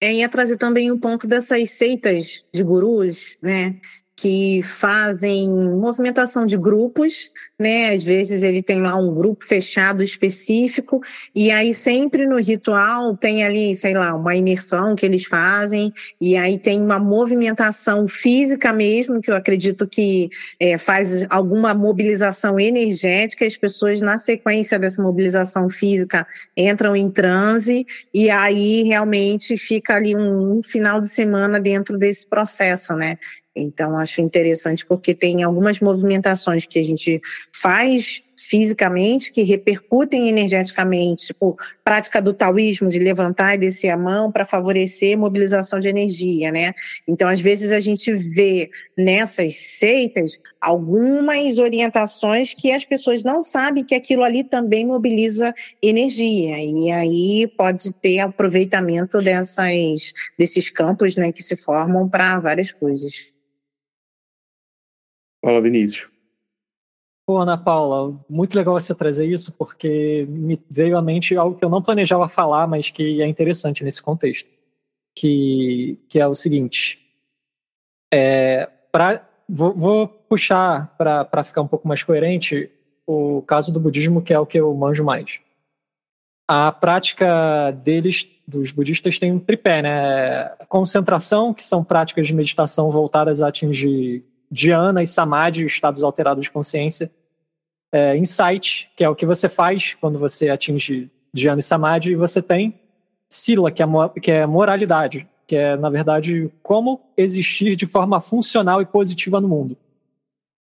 É, 0.00 0.14
ia 0.14 0.28
trazer 0.28 0.56
também 0.56 0.90
o 0.90 0.98
ponto 0.98 1.26
dessas 1.26 1.72
seitas 1.72 2.46
de 2.52 2.62
gurus, 2.62 3.38
né? 3.42 3.78
Que 4.20 4.60
fazem 4.62 5.48
movimentação 5.48 6.44
de 6.44 6.58
grupos, 6.58 7.30
né? 7.58 7.94
Às 7.94 8.04
vezes 8.04 8.42
ele 8.42 8.62
tem 8.62 8.78
lá 8.82 8.94
um 8.94 9.14
grupo 9.14 9.46
fechado 9.46 10.02
específico, 10.02 11.00
e 11.34 11.50
aí 11.50 11.72
sempre 11.72 12.26
no 12.26 12.36
ritual 12.36 13.16
tem 13.16 13.42
ali, 13.42 13.74
sei 13.74 13.94
lá, 13.94 14.14
uma 14.14 14.36
imersão 14.36 14.94
que 14.94 15.06
eles 15.06 15.24
fazem, 15.24 15.90
e 16.20 16.36
aí 16.36 16.58
tem 16.58 16.82
uma 16.82 16.98
movimentação 16.98 18.06
física 18.06 18.74
mesmo, 18.74 19.22
que 19.22 19.30
eu 19.30 19.34
acredito 19.34 19.88
que 19.88 20.28
é, 20.60 20.76
faz 20.76 21.26
alguma 21.30 21.72
mobilização 21.72 22.60
energética, 22.60 23.46
as 23.46 23.56
pessoas, 23.56 24.02
na 24.02 24.18
sequência 24.18 24.78
dessa 24.78 25.00
mobilização 25.00 25.70
física, 25.70 26.26
entram 26.54 26.94
em 26.94 27.10
transe, 27.10 27.86
e 28.12 28.28
aí 28.28 28.82
realmente 28.82 29.56
fica 29.56 29.94
ali 29.94 30.14
um, 30.14 30.58
um 30.58 30.62
final 30.62 31.00
de 31.00 31.08
semana 31.08 31.58
dentro 31.58 31.96
desse 31.96 32.28
processo, 32.28 32.94
né? 32.94 33.16
Então, 33.54 33.98
acho 33.98 34.20
interessante 34.20 34.86
porque 34.86 35.14
tem 35.14 35.42
algumas 35.42 35.80
movimentações 35.80 36.66
que 36.66 36.78
a 36.78 36.84
gente 36.84 37.20
faz 37.52 38.22
fisicamente 38.48 39.30
que 39.30 39.42
repercutem 39.42 40.28
energeticamente, 40.28 41.26
tipo 41.26 41.56
prática 41.84 42.22
do 42.22 42.32
taoísmo 42.32 42.88
de 42.88 42.98
levantar 42.98 43.54
e 43.54 43.58
descer 43.58 43.90
a 43.90 43.96
mão 43.96 44.30
para 44.30 44.46
favorecer 44.46 45.18
mobilização 45.18 45.78
de 45.78 45.88
energia, 45.88 46.50
né? 46.50 46.72
Então, 47.06 47.28
às 47.28 47.40
vezes 47.40 47.72
a 47.72 47.80
gente 47.80 48.12
vê 48.12 48.70
nessas 48.96 49.56
seitas 49.56 50.38
algumas 50.60 51.58
orientações 51.58 52.54
que 52.54 52.70
as 52.70 52.84
pessoas 52.84 53.24
não 53.24 53.42
sabem 53.42 53.84
que 53.84 53.94
aquilo 53.94 54.24
ali 54.24 54.44
também 54.44 54.86
mobiliza 54.86 55.52
energia 55.82 56.56
e 56.58 56.90
aí 56.90 57.46
pode 57.58 57.92
ter 57.94 58.20
aproveitamento 58.20 59.20
dessas 59.20 60.12
desses 60.38 60.70
campos, 60.70 61.16
né, 61.16 61.32
que 61.32 61.42
se 61.42 61.56
formam 61.56 62.08
para 62.08 62.38
várias 62.38 62.72
coisas. 62.72 63.39
Fala, 65.42 65.60
Vinícius. 65.60 66.08
Pô, 67.26 67.38
Ana 67.38 67.56
Paula, 67.56 68.20
muito 68.28 68.56
legal 68.56 68.74
você 68.74 68.94
trazer 68.94 69.24
isso, 69.26 69.52
porque 69.52 70.26
me 70.28 70.60
veio 70.68 70.98
à 70.98 71.02
mente 71.02 71.36
algo 71.36 71.56
que 71.56 71.64
eu 71.64 71.68
não 71.68 71.80
planejava 71.80 72.28
falar, 72.28 72.66
mas 72.66 72.90
que 72.90 73.22
é 73.22 73.26
interessante 73.26 73.84
nesse 73.84 74.02
contexto. 74.02 74.50
Que, 75.16 75.98
que 76.08 76.18
é 76.18 76.26
o 76.26 76.34
seguinte: 76.34 76.98
é, 78.12 78.68
pra, 78.90 79.28
vou, 79.48 79.74
vou 79.74 80.08
puxar 80.08 80.94
para 80.96 81.44
ficar 81.44 81.62
um 81.62 81.68
pouco 81.68 81.86
mais 81.86 82.02
coerente 82.02 82.70
o 83.06 83.42
caso 83.42 83.72
do 83.72 83.80
budismo, 83.80 84.22
que 84.22 84.34
é 84.34 84.38
o 84.38 84.46
que 84.46 84.58
eu 84.58 84.74
manjo 84.74 85.04
mais. 85.04 85.40
A 86.48 86.72
prática 86.72 87.70
deles, 87.70 88.26
dos 88.46 88.72
budistas, 88.72 89.18
tem 89.18 89.30
um 89.30 89.38
tripé, 89.38 89.82
né? 89.82 90.48
Concentração, 90.68 91.54
que 91.54 91.62
são 91.62 91.84
práticas 91.84 92.26
de 92.26 92.34
meditação 92.34 92.90
voltadas 92.90 93.40
a 93.40 93.48
atingir 93.48 94.24
Dhyana 94.50 95.02
e 95.02 95.06
Samadhi, 95.06 95.64
estados 95.64 96.02
alterados 96.02 96.44
de 96.44 96.50
consciência. 96.50 97.10
É, 97.92 98.16
insight, 98.16 98.90
que 98.96 99.02
é 99.02 99.08
o 99.08 99.14
que 99.14 99.26
você 99.26 99.48
faz 99.48 99.94
quando 99.94 100.18
você 100.18 100.48
atinge 100.48 101.10
Dhyana 101.32 101.60
e 101.60 101.62
Samadhi, 101.62 102.12
e 102.12 102.16
você 102.16 102.40
tem 102.40 102.80
Sila, 103.28 103.70
que 103.70 103.82
é, 103.82 103.86
que 104.20 104.30
é 104.30 104.46
moralidade, 104.46 105.28
que 105.46 105.56
é, 105.56 105.76
na 105.76 105.88
verdade, 105.88 106.50
como 106.62 107.00
existir 107.16 107.76
de 107.76 107.86
forma 107.86 108.20
funcional 108.20 108.82
e 108.82 108.86
positiva 108.86 109.40
no 109.40 109.48
mundo. 109.48 109.76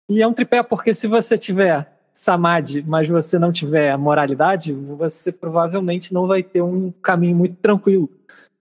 E 0.07 0.21
é 0.21 0.27
um 0.27 0.33
tripé 0.33 0.63
porque 0.63 0.93
se 0.93 1.07
você 1.07 1.37
tiver 1.37 1.99
Samadhi, 2.11 2.83
mas 2.83 3.07
você 3.07 3.37
não 3.39 3.51
tiver 3.51 3.95
moralidade, 3.97 4.73
você 4.73 5.31
provavelmente 5.31 6.13
não 6.13 6.27
vai 6.27 6.43
ter 6.43 6.61
um 6.61 6.91
caminho 7.01 7.35
muito 7.35 7.55
tranquilo. 7.57 8.09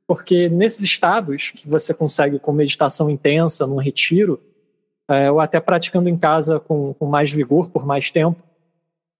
Porque 0.06 0.48
nesses 0.48 0.82
estados 0.84 1.50
que 1.50 1.68
você 1.68 1.92
consegue 1.92 2.38
com 2.38 2.52
meditação 2.52 3.10
intensa, 3.10 3.66
num 3.66 3.76
retiro, 3.76 4.40
é, 5.08 5.30
ou 5.30 5.40
até 5.40 5.58
praticando 5.58 6.08
em 6.08 6.16
casa 6.16 6.60
com, 6.60 6.92
com 6.94 7.06
mais 7.06 7.32
vigor 7.32 7.70
por 7.70 7.86
mais 7.86 8.10
tempo. 8.10 8.40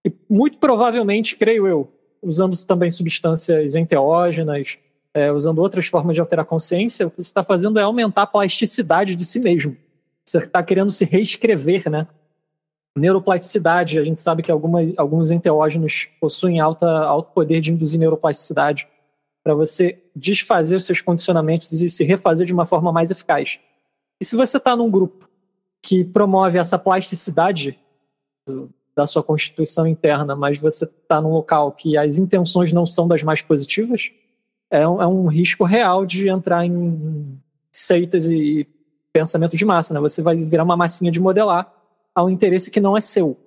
E 0.04 0.12
muito 0.28 0.59
provavelmente, 0.59 1.35
creio 1.35 1.66
eu, 1.66 1.90
usando 2.23 2.57
também 2.66 2.90
substâncias 2.90 3.75
enteógenas, 3.75 4.78
é, 5.14 5.33
usando 5.33 5.59
outras 5.59 5.87
formas 5.87 6.14
de 6.14 6.21
alterar 6.21 6.45
a 6.45 6.49
consciência, 6.49 7.07
o 7.07 7.11
que 7.11 7.16
você 7.16 7.23
está 7.23 7.42
fazendo 7.42 7.78
é 7.78 7.83
aumentar 7.83 8.23
a 8.23 8.26
plasticidade 8.26 9.14
de 9.14 9.25
si 9.25 9.40
mesmo. 9.40 9.76
Você 10.25 10.38
está 10.38 10.62
querendo 10.62 10.90
se 10.90 11.04
reescrever, 11.04 11.88
né? 11.88 12.07
Neuroplasticidade, 12.97 13.99
a 13.99 14.04
gente 14.04 14.21
sabe 14.21 14.42
que 14.42 14.50
alguma, 14.50 14.80
alguns 14.97 15.30
enteógenos 15.30 16.09
possuem 16.21 16.61
alta, 16.61 16.87
alto 17.04 17.33
poder 17.33 17.61
de 17.61 17.73
induzir 17.73 17.99
neuroplasticidade 17.99 18.88
para 19.42 19.54
você 19.54 20.02
desfazer 20.14 20.76
os 20.76 20.85
seus 20.85 21.00
condicionamentos 21.00 21.73
e 21.73 21.88
se 21.88 22.04
refazer 22.04 22.47
de 22.47 22.52
uma 22.52 22.66
forma 22.66 22.92
mais 22.92 23.11
eficaz. 23.11 23.59
E 24.21 24.25
se 24.25 24.37
você 24.37 24.59
está 24.59 24.76
num 24.76 24.90
grupo 24.90 25.28
que 25.82 26.04
promove 26.04 26.58
essa 26.58 26.78
plasticidade 26.78 27.78
do, 28.47 28.70
da 28.94 29.06
sua 29.06 29.23
constituição 29.23 29.87
interna, 29.87 30.35
mas 30.35 30.58
você 30.58 30.85
está 30.85 31.20
num 31.20 31.30
local 31.30 31.70
que 31.73 31.97
as 31.97 32.18
intenções 32.18 32.73
não 32.73 32.85
são 32.85 33.06
das 33.06 33.23
mais 33.23 33.40
positivas, 33.40 34.11
é 34.70 34.87
um, 34.87 35.00
é 35.00 35.06
um 35.06 35.26
risco 35.26 35.64
real 35.64 36.04
de 36.04 36.28
entrar 36.28 36.66
em 36.66 37.40
seitas 37.73 38.26
e 38.26 38.66
pensamento 39.12 39.56
de 39.56 39.64
massa. 39.64 39.94
Né? 39.94 40.00
Você 40.00 40.20
vai 40.20 40.37
virar 40.37 40.64
uma 40.64 40.76
massinha 40.76 41.11
de 41.11 41.20
modelar 41.20 41.73
a 42.14 42.25
um 42.25 42.30
interesse 42.30 42.70
que 42.70 42.80
não 42.80 42.97
é 42.97 43.00
seu. 43.00 43.38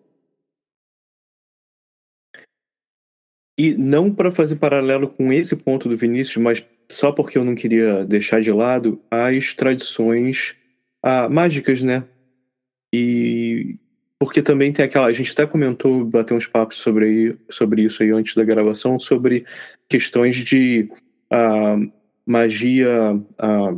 E 3.59 3.75
não 3.75 4.13
para 4.13 4.31
fazer 4.31 4.55
paralelo 4.55 5.09
com 5.09 5.31
esse 5.31 5.55
ponto 5.55 5.87
do 5.87 5.97
Vinícius, 5.97 6.41
mas 6.41 6.65
só 6.89 7.11
porque 7.11 7.37
eu 7.37 7.43
não 7.43 7.53
queria 7.53 8.05
deixar 8.05 8.41
de 8.41 8.51
lado 8.51 8.99
as 9.11 9.53
tradições 9.53 10.55
ah, 11.03 11.29
mágicas, 11.29 11.83
né? 11.83 12.03
E 12.93 13.77
porque 14.21 14.39
também 14.39 14.71
tem 14.71 14.85
aquela. 14.85 15.07
A 15.07 15.11
gente 15.11 15.31
até 15.31 15.47
comentou, 15.47 16.05
bateu 16.05 16.37
uns 16.37 16.45
papos 16.45 16.77
sobre, 16.77 17.35
sobre 17.49 17.81
isso 17.81 18.03
aí 18.03 18.11
antes 18.11 18.35
da 18.35 18.43
gravação, 18.43 18.99
sobre 18.99 19.45
questões 19.89 20.35
de 20.35 20.91
ah, 21.31 21.75
magia 22.23 23.19
ah, 23.39 23.75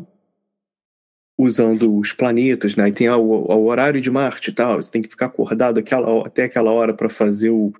usando 1.37 1.97
os 1.97 2.11
planetas, 2.11 2.75
né? 2.75 2.89
E 2.89 2.91
tem 2.91 3.09
o, 3.09 3.21
o, 3.21 3.65
horário 3.67 4.01
de 4.01 4.11
Marte 4.11 4.49
e 4.49 4.53
tal, 4.53 4.81
você 4.81 4.91
tem 4.91 5.01
que 5.01 5.07
ficar 5.07 5.27
acordado 5.27 5.79
aquela, 5.79 6.27
até 6.27 6.43
aquela 6.43 6.71
hora 6.71 6.93
para 6.93 7.07
fazer 7.07 7.49
o, 7.49 7.71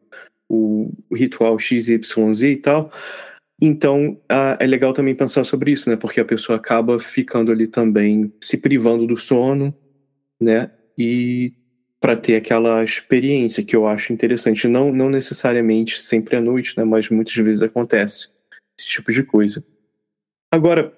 o, 0.49 0.89
ritual 1.13 1.59
XYZ 1.59 2.43
e 2.43 2.55
tal. 2.55 2.89
Então, 3.61 4.17
ah, 4.29 4.57
é 4.57 4.65
legal 4.65 4.93
também 4.93 5.13
pensar 5.13 5.43
sobre 5.43 5.71
isso, 5.71 5.89
né? 5.89 5.97
Porque 5.97 6.21
a 6.21 6.25
pessoa 6.25 6.57
acaba 6.57 6.97
ficando 6.97 7.51
ali 7.51 7.67
também 7.67 8.33
se 8.39 8.57
privando 8.57 9.05
do 9.05 9.17
sono, 9.17 9.75
né? 10.39 10.71
E 10.97 11.53
para 11.99 12.17
ter 12.17 12.35
aquela 12.35 12.83
experiência 12.83 13.63
que 13.63 13.75
eu 13.75 13.87
acho 13.87 14.11
interessante, 14.11 14.67
não, 14.67 14.91
não 14.91 15.09
necessariamente 15.09 16.01
sempre 16.01 16.35
à 16.35 16.41
noite, 16.41 16.77
né? 16.77 16.83
Mas 16.83 17.09
muitas 17.09 17.33
vezes 17.35 17.63
acontece 17.63 18.29
esse 18.77 18.89
tipo 18.89 19.11
de 19.11 19.23
coisa. 19.23 19.63
Agora, 20.51 20.93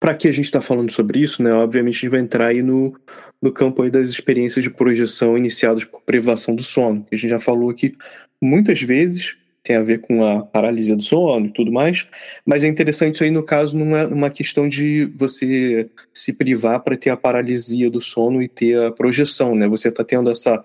para 0.00 0.14
que 0.14 0.28
a 0.28 0.32
gente 0.32 0.44
está 0.44 0.60
falando 0.60 0.92
sobre 0.92 1.18
isso, 1.18 1.42
né? 1.42 1.52
Obviamente 1.52 1.96
a 1.96 2.00
gente 2.00 2.10
vai 2.10 2.20
entrar 2.20 2.46
aí 2.46 2.62
no, 2.62 2.96
no 3.42 3.52
campo 3.52 3.82
aí 3.82 3.90
das 3.90 4.08
experiências 4.08 4.62
de 4.62 4.70
projeção 4.70 5.36
iniciadas 5.36 5.84
por 5.84 6.02
privação 6.02 6.54
do 6.54 6.62
sono. 6.62 7.04
Que 7.04 7.14
a 7.14 7.18
gente 7.18 7.30
já 7.30 7.38
falou 7.38 7.70
aqui 7.70 7.92
muitas 8.40 8.80
vezes 8.80 9.36
tem 9.66 9.76
a 9.76 9.82
ver 9.82 10.00
com 10.00 10.24
a 10.24 10.42
paralisia 10.42 10.94
do 10.94 11.02
sono 11.02 11.46
e 11.46 11.50
tudo 11.50 11.72
mais, 11.72 12.08
mas 12.44 12.62
é 12.62 12.68
interessante 12.68 13.14
isso 13.14 13.24
aí 13.24 13.30
no 13.30 13.42
caso 13.42 13.76
não 13.76 13.96
é 13.96 14.06
uma 14.06 14.30
questão 14.30 14.68
de 14.68 15.06
você 15.16 15.90
se 16.12 16.32
privar 16.32 16.80
para 16.80 16.96
ter 16.96 17.10
a 17.10 17.16
paralisia 17.16 17.90
do 17.90 18.00
sono 18.00 18.42
e 18.42 18.48
ter 18.48 18.80
a 18.80 18.90
projeção, 18.90 19.54
né? 19.54 19.66
Você 19.68 19.88
está 19.88 20.04
tendo 20.04 20.30
essa 20.30 20.64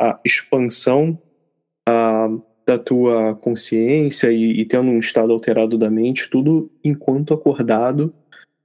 a 0.00 0.18
expansão 0.24 1.18
a, 1.86 2.28
da 2.66 2.78
tua 2.78 3.34
consciência 3.36 4.32
e, 4.32 4.60
e 4.60 4.64
tendo 4.64 4.90
um 4.90 4.98
estado 4.98 5.32
alterado 5.32 5.76
da 5.76 5.90
mente, 5.90 6.30
tudo 6.30 6.70
enquanto 6.82 7.34
acordado 7.34 8.12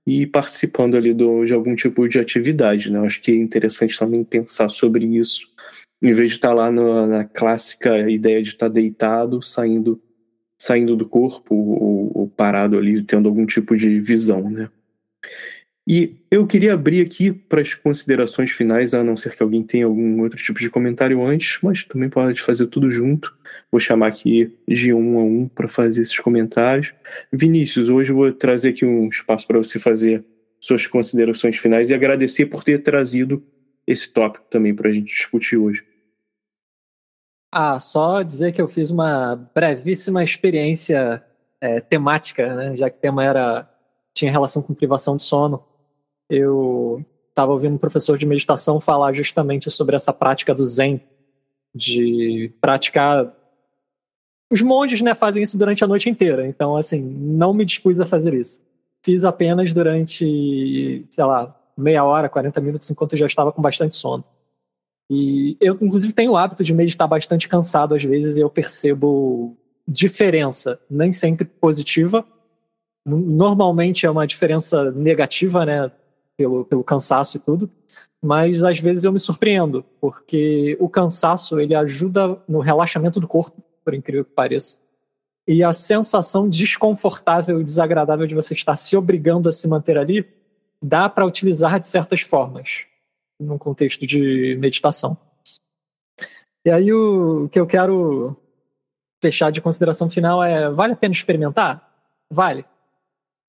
e 0.08 0.26
participando 0.26 0.96
ali 0.96 1.14
do, 1.14 1.44
de 1.44 1.54
algum 1.54 1.76
tipo 1.76 2.08
de 2.08 2.20
atividade. 2.20 2.92
Né? 2.92 3.00
Acho 3.00 3.22
que 3.22 3.32
é 3.32 3.36
interessante 3.36 3.98
também 3.98 4.24
pensar 4.24 4.70
sobre 4.70 5.06
isso, 5.06 5.48
em 6.06 6.14
vez 6.14 6.30
de 6.30 6.36
estar 6.36 6.54
lá 6.54 6.72
no, 6.72 7.08
na 7.08 7.24
clássica 7.24 8.08
ideia 8.10 8.42
de 8.42 8.50
estar 8.50 8.68
deitado, 8.68 9.42
saindo 9.42 10.00
saindo 10.58 10.96
do 10.96 11.06
corpo 11.06 11.54
ou, 11.54 12.12
ou 12.16 12.28
parado 12.30 12.78
ali, 12.78 13.02
tendo 13.02 13.28
algum 13.28 13.46
tipo 13.46 13.76
de 13.76 14.00
visão. 14.00 14.50
Né? 14.50 14.70
E 15.88 16.16
eu 16.30 16.46
queria 16.46 16.74
abrir 16.74 17.02
aqui 17.02 17.32
para 17.32 17.60
as 17.60 17.74
considerações 17.74 18.52
finais, 18.52 18.94
a 18.94 19.04
não 19.04 19.18
ser 19.18 19.36
que 19.36 19.42
alguém 19.42 19.64
tenha 19.64 19.86
algum 19.86 20.22
outro 20.22 20.42
tipo 20.42 20.60
de 20.60 20.70
comentário 20.70 21.26
antes, 21.26 21.58
mas 21.62 21.84
também 21.84 22.08
pode 22.08 22.40
fazer 22.40 22.68
tudo 22.68 22.90
junto. 22.90 23.36
Vou 23.72 23.80
chamar 23.80 24.08
aqui 24.08 24.56
de 24.68 24.94
um 24.94 25.20
a 25.20 25.24
um 25.24 25.48
para 25.48 25.68
fazer 25.68 26.04
esses 26.04 26.20
comentários. 26.20 26.94
Vinícius, 27.34 27.90
hoje 27.90 28.12
eu 28.12 28.16
vou 28.16 28.32
trazer 28.32 28.70
aqui 28.70 28.86
um 28.86 29.10
espaço 29.10 29.48
para 29.48 29.58
você 29.58 29.80
fazer 29.80 30.24
suas 30.60 30.88
considerações 30.88 31.58
finais 31.58 31.90
e 31.90 31.96
agradecer 31.96 32.46
por 32.46 32.64
ter 32.64 32.84
trazido 32.84 33.44
esse 33.88 34.12
tópico 34.12 34.46
também 34.50 34.74
para 34.74 34.90
a 34.90 34.94
gente 34.94 35.08
discutir 35.08 35.58
hoje. 35.58 35.84
Ah, 37.58 37.80
só 37.80 38.22
dizer 38.22 38.52
que 38.52 38.62
eu 38.62 38.68
fiz 38.68 38.92
uma 38.92 39.36
brevíssima 39.56 40.22
experiência 40.22 41.24
é, 41.62 41.80
temática, 41.80 42.54
né, 42.54 42.76
já 42.76 42.90
que 42.90 42.98
o 42.98 43.00
tema 43.00 43.24
era 43.24 43.70
tinha 44.14 44.30
relação 44.30 44.62
com 44.62 44.74
privação 44.74 45.16
de 45.16 45.24
sono 45.24 45.64
eu 46.30 47.06
estava 47.30 47.52
ouvindo 47.52 47.76
um 47.76 47.78
professor 47.78 48.18
de 48.18 48.26
meditação 48.26 48.80
falar 48.80 49.14
justamente 49.14 49.70
sobre 49.70 49.96
essa 49.96 50.14
prática 50.14 50.54
do 50.54 50.66
Zen, 50.66 51.02
de 51.74 52.54
praticar. 52.62 53.32
Os 54.52 54.62
monges 54.62 55.02
né, 55.02 55.14
fazem 55.14 55.44
isso 55.44 55.58
durante 55.58 55.84
a 55.84 55.88
noite 55.88 56.10
inteira, 56.10 56.48
então, 56.48 56.76
assim, 56.76 57.02
não 57.02 57.54
me 57.54 57.66
dispus 57.66 58.00
a 58.00 58.06
fazer 58.06 58.34
isso. 58.34 58.62
Fiz 59.04 59.26
apenas 59.26 59.74
durante, 59.74 61.06
sei 61.10 61.24
lá, 61.24 61.56
meia 61.78 62.04
hora, 62.04 62.30
40 62.30 62.62
minutos, 62.62 62.90
enquanto 62.90 63.14
eu 63.14 63.20
já 63.20 63.26
estava 63.26 63.52
com 63.52 63.62
bastante 63.62 63.96
sono. 63.96 64.24
E 65.10 65.58
eu, 65.62 65.78
inclusive, 65.82 66.14
tenho 66.14 66.32
o 66.32 66.38
hábito 66.38 66.64
de 66.64 66.74
meditar 66.74 67.08
bastante 67.08 67.48
cansado 67.48 67.94
às 67.94 68.04
vezes 68.04 68.38
e 68.38 68.42
eu 68.42 68.50
percebo 68.50 69.56
diferença, 69.88 70.80
nem 70.90 71.14
sempre 71.14 71.46
positiva. 71.46 72.26
Normalmente 73.06 74.06
é 74.06 74.10
uma 74.10 74.26
diferença 74.26 74.92
negativa, 74.92 75.66
né? 75.66 75.92
pelo, 76.38 76.66
pelo 76.66 76.84
cansaço 76.84 77.38
e 77.38 77.40
tudo, 77.40 77.70
mas 78.22 78.64
às 78.64 78.80
vezes 78.80 79.04
eu 79.04 79.12
me 79.12 79.20
surpreendo, 79.20 79.86
porque 80.00 80.78
o 80.80 80.90
cansaço 80.90 81.60
ele 81.60 81.76
ajuda 81.76 82.40
no 82.48 82.60
relaxamento 82.60 83.20
do 83.20 83.28
corpo, 83.28 83.64
por 83.84 83.94
incrível 83.94 84.26
que 84.26 84.32
pareça. 84.32 84.78
E 85.48 85.64
a 85.64 85.74
sensação 85.74 86.50
desconfortável 86.50 87.62
e 87.62 87.64
desagradável 87.64 88.26
de 88.26 88.36
você 88.36 88.54
estar 88.54 88.76
se 88.76 88.98
obrigando 88.98 89.48
a 89.48 89.52
se 89.52 89.68
manter 89.68 89.98
ali 89.98 90.26
dá 90.82 91.08
para 91.08 91.26
utilizar 91.26 91.80
de 91.80 91.88
certas 91.88 92.22
formas, 92.22 92.88
num 93.40 93.58
contexto 93.58 94.06
de 94.06 94.56
meditação. 94.60 95.18
E 96.66 96.72
aí 96.72 96.92
o 96.92 97.48
que 97.50 97.60
eu 97.60 97.68
quero 97.68 98.36
fechar 99.22 99.52
de 99.52 99.62
consideração 99.62 100.10
final 100.10 100.44
é: 100.44 100.70
vale 100.70 100.94
a 100.94 100.96
pena 100.96 101.14
experimentar? 101.14 101.94
Vale. 102.32 102.66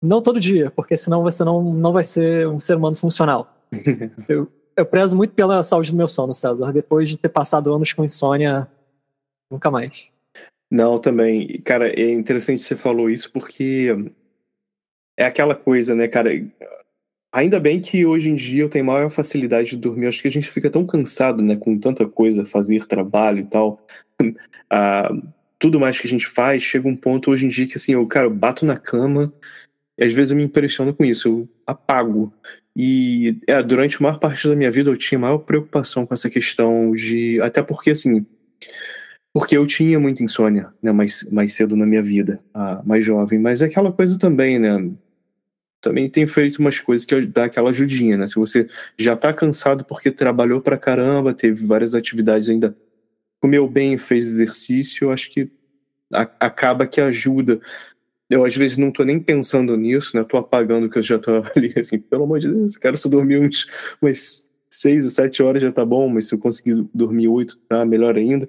Não 0.02 0.20
todo 0.22 0.40
dia, 0.40 0.70
porque 0.70 0.96
senão 0.96 1.22
você 1.22 1.42
não, 1.42 1.62
não 1.62 1.92
vai 1.92 2.04
ser 2.04 2.46
um 2.46 2.58
ser 2.58 2.76
humano 2.76 2.96
funcional. 2.96 3.56
eu, 4.28 4.50
eu 4.76 4.86
prezo 4.86 5.16
muito 5.16 5.34
pela 5.34 5.62
saúde 5.62 5.90
do 5.90 5.96
meu 5.96 6.06
sono, 6.06 6.34
César. 6.34 6.72
Depois 6.72 7.08
de 7.08 7.16
ter 7.16 7.30
passado 7.30 7.72
anos 7.72 7.92
com 7.92 8.04
insônia, 8.04 8.68
nunca 9.50 9.70
mais. 9.70 10.12
Não, 10.70 10.98
também. 10.98 11.60
Cara, 11.62 11.88
é 11.88 12.10
interessante 12.12 12.58
que 12.58 12.66
você 12.66 12.76
falou 12.76 13.08
isso 13.08 13.32
porque 13.32 13.88
é 15.18 15.24
aquela 15.24 15.54
coisa, 15.54 15.94
né, 15.94 16.08
cara? 16.08 16.30
Ainda 17.32 17.60
bem 17.60 17.80
que 17.80 18.06
hoje 18.06 18.30
em 18.30 18.34
dia 18.34 18.62
eu 18.62 18.68
tenho 18.68 18.84
maior 18.84 19.10
facilidade 19.10 19.70
de 19.70 19.76
dormir. 19.76 20.06
Acho 20.06 20.22
que 20.22 20.28
a 20.28 20.30
gente 20.30 20.50
fica 20.50 20.70
tão 20.70 20.86
cansado, 20.86 21.42
né, 21.42 21.56
com 21.56 21.78
tanta 21.78 22.06
coisa, 22.06 22.46
fazer 22.46 22.86
trabalho 22.86 23.40
e 23.40 23.44
tal. 23.44 23.86
ah, 24.70 25.10
tudo 25.58 25.80
mais 25.80 25.98
que 25.98 26.06
a 26.06 26.10
gente 26.10 26.26
faz, 26.26 26.62
chega 26.62 26.88
um 26.88 26.96
ponto 26.96 27.30
hoje 27.30 27.46
em 27.46 27.48
dia 27.48 27.66
que 27.66 27.76
assim, 27.76 27.92
eu, 27.92 28.06
cara, 28.06 28.26
eu 28.26 28.30
bato 28.30 28.64
na 28.64 28.76
cama, 28.76 29.32
e 29.98 30.04
às 30.04 30.12
vezes 30.12 30.30
eu 30.30 30.36
me 30.36 30.44
impressiono 30.44 30.94
com 30.94 31.04
isso, 31.04 31.28
eu 31.28 31.48
apago. 31.66 32.32
E 32.74 33.38
é, 33.46 33.62
durante 33.62 33.96
a 33.96 34.00
maior 34.00 34.18
parte 34.18 34.46
da 34.46 34.54
minha 34.54 34.70
vida 34.70 34.90
eu 34.90 34.96
tinha 34.96 35.18
maior 35.18 35.38
preocupação 35.38 36.04
com 36.06 36.12
essa 36.12 36.28
questão 36.28 36.92
de. 36.92 37.40
Até 37.40 37.62
porque, 37.62 37.90
assim. 37.90 38.26
Porque 39.32 39.56
eu 39.56 39.66
tinha 39.66 39.98
muita 40.00 40.22
insônia, 40.22 40.72
né, 40.82 40.92
mais, 40.92 41.22
mais 41.30 41.52
cedo 41.52 41.76
na 41.76 41.84
minha 41.84 42.02
vida, 42.02 42.40
mais 42.84 43.04
jovem. 43.04 43.38
Mas 43.38 43.60
é 43.60 43.66
aquela 43.66 43.92
coisa 43.92 44.18
também, 44.18 44.58
né? 44.58 44.90
Também 45.88 46.10
tem 46.10 46.26
feito 46.26 46.58
umas 46.58 46.80
coisas 46.80 47.06
que 47.06 47.26
dá 47.26 47.44
aquela 47.44 47.70
ajudinha, 47.70 48.16
né? 48.16 48.26
Se 48.26 48.34
você 48.34 48.66
já 48.98 49.16
tá 49.16 49.32
cansado 49.32 49.84
porque 49.84 50.10
trabalhou 50.10 50.60
pra 50.60 50.76
caramba, 50.76 51.32
teve 51.32 51.64
várias 51.64 51.94
atividades 51.94 52.50
ainda, 52.50 52.76
comeu 53.40 53.68
bem, 53.68 53.96
fez 53.96 54.26
exercício, 54.26 55.12
acho 55.12 55.30
que 55.30 55.48
a, 56.12 56.22
acaba 56.40 56.88
que 56.88 57.00
ajuda 57.00 57.60
eu 58.28 58.44
às 58.44 58.56
vezes 58.56 58.76
não 58.76 58.90
tô 58.90 59.04
nem 59.04 59.20
pensando 59.20 59.76
nisso, 59.76 60.16
né? 60.16 60.24
Tô 60.24 60.36
apagando 60.36 60.90
que 60.90 60.98
eu 60.98 61.02
já 61.04 61.20
tô 61.20 61.44
ali, 61.54 61.72
assim, 61.78 62.00
pelo 62.00 62.24
amor 62.24 62.40
de 62.40 62.48
Deus, 62.48 62.76
quero 62.76 62.98
só 62.98 63.08
dormir 63.08 63.38
uns, 63.38 63.68
umas 64.02 64.48
seis 64.68 65.04
ou 65.04 65.10
sete 65.10 65.40
horas 65.40 65.62
já 65.62 65.70
tá 65.70 65.84
bom, 65.84 66.08
mas 66.08 66.26
se 66.26 66.34
eu 66.34 66.38
conseguir 66.40 66.84
dormir 66.92 67.28
oito, 67.28 67.56
tá 67.68 67.84
melhor 67.84 68.16
ainda. 68.16 68.48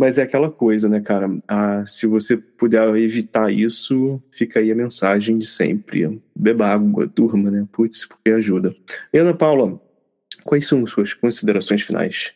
Mas 0.00 0.16
é 0.16 0.22
aquela 0.22 0.50
coisa, 0.50 0.88
né, 0.88 0.98
cara? 0.98 1.28
Ah, 1.46 1.84
se 1.86 2.06
você 2.06 2.34
puder 2.34 2.88
evitar 2.96 3.52
isso, 3.52 4.18
fica 4.30 4.58
aí 4.58 4.72
a 4.72 4.74
mensagem 4.74 5.36
de 5.36 5.46
sempre. 5.46 6.18
Beba 6.34 6.68
água, 6.68 7.06
durma, 7.06 7.50
né? 7.50 7.68
Putz, 7.70 8.06
porque 8.06 8.30
ajuda. 8.30 8.74
E 9.12 9.18
Ana 9.18 9.34
Paula, 9.34 9.78
quais 10.42 10.66
são 10.66 10.86
suas 10.86 11.12
considerações 11.12 11.82
finais? 11.82 12.32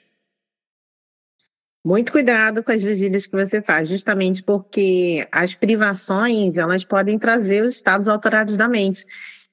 Muito 1.86 2.12
cuidado 2.12 2.62
com 2.62 2.70
as 2.70 2.82
vigílias 2.82 3.26
que 3.26 3.34
você 3.34 3.62
faz, 3.62 3.88
justamente 3.88 4.42
porque 4.42 5.26
as 5.32 5.54
privações, 5.54 6.58
elas 6.58 6.84
podem 6.84 7.18
trazer 7.18 7.62
os 7.62 7.76
estados 7.76 8.08
alterados 8.08 8.58
da 8.58 8.68
mente. 8.68 9.06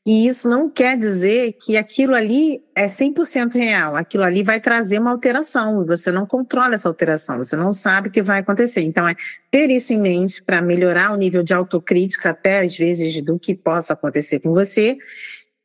E 0.06 0.28
isso 0.28 0.50
não 0.50 0.68
quer 0.68 0.98
dizer 0.98 1.54
que 1.64 1.78
aquilo 1.78 2.16
ali 2.16 2.64
é 2.76 2.88
100% 2.88 3.54
real. 3.54 3.96
Aquilo 3.96 4.24
ali 4.24 4.42
vai 4.42 4.60
trazer 4.60 5.00
uma 5.00 5.12
alteração. 5.12 5.86
Você 5.86 6.12
não 6.12 6.26
controla 6.26 6.74
essa 6.74 6.88
alteração, 6.88 7.38
você 7.38 7.56
não 7.56 7.72
sabe 7.72 8.10
o 8.10 8.12
que 8.12 8.22
vai 8.22 8.40
acontecer. 8.40 8.82
Então, 8.82 9.08
é 9.08 9.14
ter 9.52 9.70
isso 9.70 9.94
em 9.94 10.00
mente 10.00 10.42
para 10.44 10.60
melhorar 10.60 11.12
o 11.12 11.18
nível 11.18 11.44
de 11.44 11.54
autocrítica, 11.54 12.32
até 12.32 12.62
às 12.62 12.76
vezes, 12.76 13.22
do 13.22 13.38
que 13.38 13.54
possa 13.54 13.94
acontecer 13.94 14.40
com 14.40 14.52
você 14.52 14.98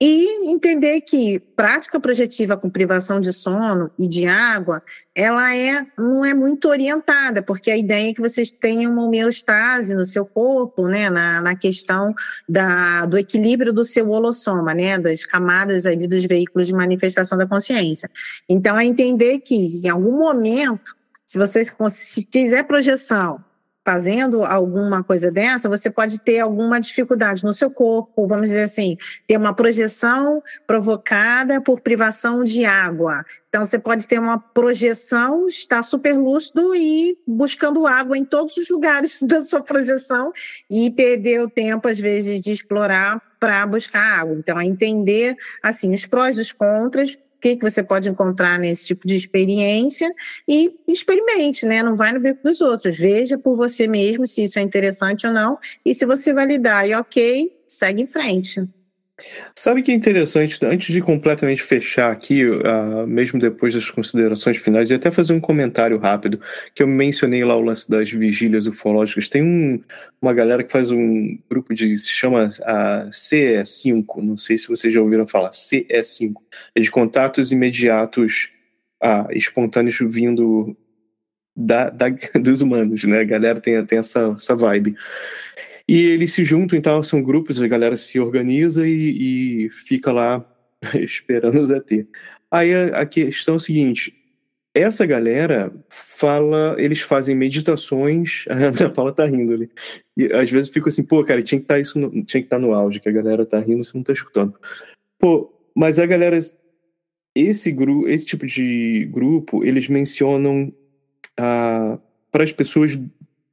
e 0.01 0.51
entender 0.51 1.01
que 1.01 1.41
prática 1.57 1.99
projetiva 1.99 2.55
com 2.57 2.69
privação 2.69 3.19
de 3.19 3.33
sono 3.33 3.91
e 3.99 4.07
de 4.07 4.27
água, 4.27 4.83
ela 5.15 5.57
é, 5.57 5.87
não 5.99 6.23
é 6.23 6.35
muito 6.35 6.69
orientada, 6.69 7.43
porque 7.43 7.71
a 7.71 7.77
ideia 7.79 8.11
é 8.11 8.13
que 8.13 8.21
vocês 8.21 8.51
tenham 8.51 8.93
uma 8.93 9.05
homeostase 9.05 9.95
no 9.95 10.05
seu 10.05 10.27
corpo, 10.27 10.87
né, 10.87 11.09
na, 11.09 11.41
na 11.41 11.57
questão 11.57 12.15
da, 12.47 13.07
do 13.07 13.17
equilíbrio 13.17 13.73
do 13.73 13.87
seu 13.87 14.11
holossoma, 14.11 14.75
né, 14.75 14.99
das 14.99 15.25
camadas 15.25 15.87
ali 15.87 16.07
dos 16.07 16.27
veículos 16.27 16.67
de 16.67 16.75
manifestação 16.75 17.39
da 17.39 17.47
consciência. 17.47 18.11
Então, 18.47 18.79
é 18.79 18.85
entender 18.85 19.39
que 19.39 19.55
em 19.55 19.89
algum 19.89 20.19
momento, 20.19 20.95
se 21.25 21.39
você 21.39 21.65
se 21.65 22.29
fizer 22.31 22.65
projeção 22.65 23.43
fazendo 23.87 24.43
alguma 24.43 25.05
coisa 25.05 25.31
dessa, 25.31 25.69
você 25.69 25.89
pode 25.89 26.21
ter 26.21 26.41
alguma 26.41 26.81
dificuldade 26.81 27.45
no 27.45 27.55
seu 27.55 27.71
corpo, 27.71 28.27
vamos 28.27 28.49
dizer 28.49 28.65
assim, 28.65 28.97
ter 29.29 29.37
uma 29.37 29.55
projeção 29.55 30.43
provocada 30.67 31.61
por 31.61 31.81
privação 31.81 32.43
de 32.43 32.65
água. 32.65 33.25
Então, 33.49 33.65
você 33.65 33.79
pode 33.79 34.09
ter 34.09 34.19
uma 34.19 34.41
projeção, 34.41 35.47
estar 35.47 35.85
super 35.85 36.19
lúcido 36.19 36.75
e 36.75 37.17
buscando 37.25 37.87
água 37.87 38.19
em 38.19 38.25
todos 38.25 38.57
os 38.57 38.69
lugares 38.69 39.23
da 39.25 39.41
sua 39.41 39.61
projeção 39.61 40.33
e 40.69 40.91
perder 40.91 41.41
o 41.41 41.49
tempo, 41.49 41.87
às 41.87 42.01
vezes, 42.01 42.41
de 42.41 42.51
explorar 42.51 43.23
para 43.47 43.65
buscar 43.65 44.03
água. 44.03 44.35
Então, 44.35 44.61
é 44.61 44.65
entender 44.65 45.37
assim 45.63 45.93
os 45.95 46.05
prós 46.05 46.37
e 46.37 46.41
os 46.41 46.51
contras, 46.51 47.15
o 47.15 47.19
que, 47.41 47.55
que 47.55 47.63
você 47.63 47.81
pode 47.81 48.09
encontrar 48.09 48.59
nesse 48.59 48.89
tipo 48.89 49.07
de 49.07 49.15
experiência 49.15 50.13
e 50.49 50.75
experimente, 50.89 51.65
né? 51.65 51.81
Não 51.81 51.97
vai 51.97 52.13
no 52.13 52.19
beco 52.19 52.43
dos 52.43 52.61
outros. 52.61 52.99
Veja 52.99 53.39
por 53.39 53.57
você 53.57 53.87
mesmo 53.87 54.27
se 54.27 54.43
isso 54.43 54.59
é 54.59 54.63
interessante 54.63 55.29
ou 55.29 55.33
não. 55.33 55.57
E 55.85 55.95
se 55.95 56.05
você 56.05 56.33
validar 56.33 56.89
e 56.89 56.95
ok, 56.95 57.57
segue 57.69 58.03
em 58.03 58.07
frente. 58.07 58.67
Sabe 59.55 59.83
que 59.83 59.91
é 59.91 59.95
interessante, 59.95 60.59
antes 60.67 60.93
de 60.93 61.01
completamente 61.01 61.63
fechar 61.63 62.13
aqui, 62.13 62.45
uh, 62.45 63.07
mesmo 63.07 63.41
depois 63.41 63.73
das 63.73 63.91
considerações 63.91 64.59
finais, 64.59 64.91
e 64.91 64.95
até 64.95 65.11
fazer 65.11 65.33
um 65.33 65.41
comentário 65.41 65.97
rápido, 65.97 66.39
que 66.75 66.83
eu 66.83 66.87
mencionei 66.87 67.43
lá 67.43 67.57
o 67.57 67.63
lance 67.63 67.89
das 67.91 68.11
vigílias 68.11 68.67
ufológicas. 68.67 69.29
Tem 69.29 69.43
um, 69.43 69.83
uma 70.21 70.35
galera 70.35 70.63
que 70.63 70.71
faz 70.71 70.91
um 70.91 71.39
grupo 71.49 71.75
de. 71.75 71.97
se 71.97 72.11
chama 72.11 72.51
a 72.63 73.09
CE5, 73.11 74.23
não 74.23 74.37
sei 74.37 74.59
se 74.59 74.69
vocês 74.69 74.93
já 74.93 75.01
ouviram 75.01 75.27
falar, 75.27 75.51
CE5. 75.51 76.35
É 76.75 76.81
de 76.81 76.91
contatos 76.91 77.53
imediatos 77.53 78.51
uh, 79.03 79.33
espontâneos 79.33 79.97
vindo 79.99 80.77
da, 81.57 81.89
da, 81.89 82.11
dos 82.39 82.61
humanos, 82.61 83.05
né? 83.05 83.21
A 83.21 83.25
galera 83.25 83.61
tem, 83.63 83.83
tem 83.87 83.99
essa, 83.99 84.35
essa 84.37 84.55
vibe. 84.55 84.95
E 85.89 86.03
eles 86.03 86.33
se 86.33 86.45
juntam, 86.45 86.77
então 86.77 87.03
são 87.03 87.23
grupos, 87.23 87.63
a 87.63 87.69
galera 87.69 87.97
se 87.97 88.19
organiza 88.19 88.87
e, 88.87 89.67
e 89.67 89.71
fica 89.71 90.13
lá 90.13 90.45
esperando 90.95 91.61
os 91.61 91.71
ET. 91.71 92.07
Aí 92.51 92.75
a, 92.75 93.01
a, 93.01 93.07
questão 93.07 93.55
é 93.55 93.57
a 93.57 93.61
seguinte: 93.61 94.13
essa 94.75 95.07
galera 95.07 95.73
fala, 95.89 96.75
eles 96.79 97.01
fazem 97.01 97.37
meditações. 97.37 98.45
A 98.51 98.55
Ana 98.55 98.91
Paula 98.91 99.13
tá 99.13 99.25
rindo 99.25 99.53
ali. 99.53 99.71
E 100.17 100.27
às 100.33 100.51
vezes 100.51 100.71
fico 100.71 100.89
assim, 100.89 101.03
pô, 101.03 101.23
cara, 101.25 101.43
tinha 101.43 101.59
que 101.59 101.65
estar 101.65 101.75
tá 101.75 101.81
isso 101.81 101.99
no, 101.99 102.11
tinha 102.11 102.41
que 102.41 102.47
estar 102.47 102.57
tá 102.57 102.59
no 102.59 102.75
áudio, 102.75 103.01
que 103.01 103.09
a 103.09 103.13
galera 103.13 103.47
tá 103.47 103.61
rindo, 103.61 103.85
você 103.85 103.97
não 103.97 104.05
tá 104.05 104.13
escutando. 104.13 104.55
Pô, 105.19 105.53
mas 105.75 105.99
a 105.99 106.07
galera. 106.07 106.39
Esse, 107.35 107.71
grupo, 107.71 108.09
esse 108.09 108.25
tipo 108.25 108.47
de 108.47 109.07
grupo, 109.13 109.63
eles 109.63 109.89
mencionam 109.89 110.73
ah, 111.39 111.99
para 112.33 112.45
as 112.45 112.51
pessoas 112.51 112.99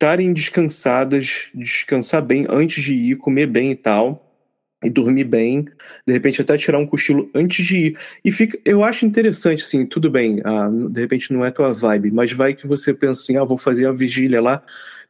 estarem 0.03 0.33
descansadas, 0.33 1.47
descansar 1.55 2.21
bem 2.21 2.45
antes 2.49 2.83
de 2.83 2.93
ir, 2.93 3.15
comer 3.15 3.47
bem 3.47 3.71
e 3.71 3.75
tal, 3.75 4.37
e 4.83 4.89
dormir 4.89 5.23
bem, 5.23 5.65
de 6.05 6.11
repente 6.11 6.41
até 6.41 6.57
tirar 6.57 6.77
um 6.77 6.85
cochilo 6.85 7.29
antes 7.33 7.65
de 7.65 7.77
ir. 7.77 7.99
E 8.23 8.29
fica, 8.29 8.59
eu 8.65 8.83
acho 8.83 9.05
interessante, 9.05 9.63
assim, 9.63 9.85
tudo 9.85 10.11
bem, 10.11 10.41
ah, 10.43 10.69
de 10.89 10.99
repente 10.99 11.31
não 11.31 11.45
é 11.45 11.49
tua 11.49 11.71
vibe, 11.71 12.11
mas 12.11 12.33
vai 12.33 12.53
que 12.53 12.67
você 12.67 12.93
pensa 12.93 13.21
assim, 13.21 13.37
ah, 13.37 13.45
vou 13.45 13.57
fazer 13.57 13.87
a 13.87 13.93
vigília 13.93 14.41
lá 14.41 14.61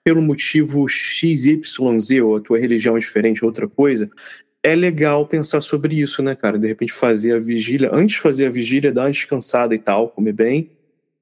pelo 0.03 0.21
motivo 0.21 0.88
XYZ, 0.88 2.21
ou 2.21 2.36
a 2.38 2.39
tua 2.39 2.60
religião 2.60 2.95
é 2.95 2.99
diferente, 2.99 3.43
outra 3.43 3.67
coisa. 3.67 4.08
É 4.62 4.75
legal 4.75 5.25
pensar 5.25 5.62
sobre 5.62 5.99
isso, 5.99 6.21
né, 6.21 6.36
cara? 6.36 6.60
De 6.60 6.67
repente 6.67 6.93
fazer 6.93 7.34
a 7.34 7.39
vigília, 7.39 7.89
antes 7.91 8.17
de 8.17 8.21
fazer 8.21 8.45
a 8.45 8.49
vigília, 8.51 8.91
dar 8.91 9.06
uma 9.06 9.12
descansada 9.12 9.73
e 9.73 9.79
tal, 9.79 10.10
comer 10.10 10.34
bem, 10.34 10.69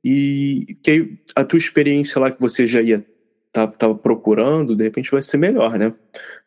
e 0.04 0.76
que 0.84 1.14
a 1.34 1.46
tua 1.46 1.58
experiência 1.58 2.20
lá 2.20 2.30
que 2.30 2.42
você 2.42 2.68
já 2.68 2.82
ia 2.82 3.06
tava, 3.52 3.72
tava 3.74 3.96
procurando, 3.96 4.76
de 4.76 4.84
repente 4.84 5.12
vai 5.12 5.22
ser 5.22 5.38
melhor, 5.38 5.78
né? 5.78 5.94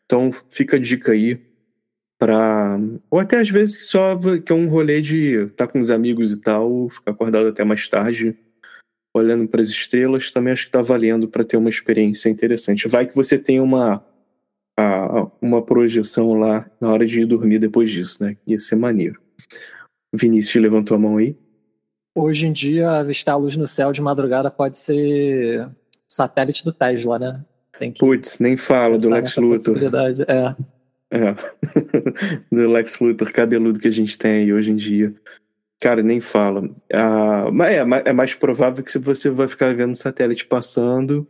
Então 0.05 0.31
fica 0.49 0.77
a 0.77 0.79
dica 0.79 1.11
aí 1.11 1.39
para 2.17 2.79
ou 3.09 3.19
até 3.19 3.39
às 3.39 3.49
vezes 3.49 3.89
só 3.89 4.17
que 4.45 4.51
é 4.51 4.55
um 4.55 4.69
rolê 4.69 5.01
de 5.01 5.43
estar 5.45 5.67
tá 5.67 5.71
com 5.71 5.79
os 5.79 5.91
amigos 5.91 6.33
e 6.33 6.41
tal, 6.41 6.89
ficar 6.89 7.11
acordado 7.11 7.47
até 7.47 7.63
mais 7.63 7.87
tarde, 7.87 8.35
olhando 9.13 9.47
para 9.47 9.61
as 9.61 9.69
estrelas, 9.69 10.31
também 10.31 10.53
acho 10.53 10.65
que 10.65 10.71
tá 10.71 10.81
valendo 10.81 11.27
para 11.27 11.43
ter 11.43 11.57
uma 11.57 11.69
experiência 11.69 12.29
interessante. 12.29 12.87
Vai 12.87 13.05
que 13.05 13.15
você 13.15 13.37
tem 13.37 13.59
uma 13.59 14.03
a, 14.77 15.27
uma 15.41 15.61
projeção 15.61 16.33
lá 16.33 16.69
na 16.79 16.91
hora 16.91 17.05
de 17.05 17.21
ir 17.21 17.25
dormir 17.25 17.59
depois 17.59 17.91
disso, 17.91 18.23
né? 18.23 18.37
Ia 18.45 18.59
ser 18.59 18.75
maneiro. 18.75 19.21
Vinícius 20.13 20.61
levantou 20.61 20.95
a 20.95 20.99
mão 20.99 21.17
aí. 21.17 21.35
Hoje 22.17 22.45
em 22.45 22.53
dia, 22.53 22.91
avistar 22.91 23.35
a 23.35 23.37
luz 23.37 23.57
no 23.57 23.67
céu 23.67 23.91
de 23.91 24.01
madrugada 24.01 24.49
pode 24.49 24.77
ser 24.77 25.69
satélite 26.07 26.63
do 26.63 26.71
Tesla, 26.73 27.19
né? 27.19 27.45
Putz, 27.99 28.39
nem 28.39 28.55
falo 28.55 28.97
do 28.97 29.09
Lex 29.09 29.35
Luthor. 29.37 29.77
É. 30.27 31.17
é. 31.17 31.35
do 32.51 32.69
Lex 32.69 32.99
Luthor 32.99 33.31
cabeludo 33.31 33.79
que 33.79 33.87
a 33.87 33.91
gente 33.91 34.17
tem 34.17 34.43
aí 34.43 34.53
hoje 34.53 34.71
em 34.71 34.75
dia. 34.75 35.13
Cara, 35.79 36.01
nem 36.01 36.21
fala. 36.21 36.69
Ah, 36.93 37.49
mas 37.51 37.73
é, 37.73 38.09
é 38.09 38.13
mais 38.13 38.33
provável 38.33 38.83
que 38.83 38.97
você 38.97 39.29
vai 39.29 39.47
ficar 39.47 39.75
vendo 39.75 39.95
satélite 39.95 40.45
passando 40.45 41.27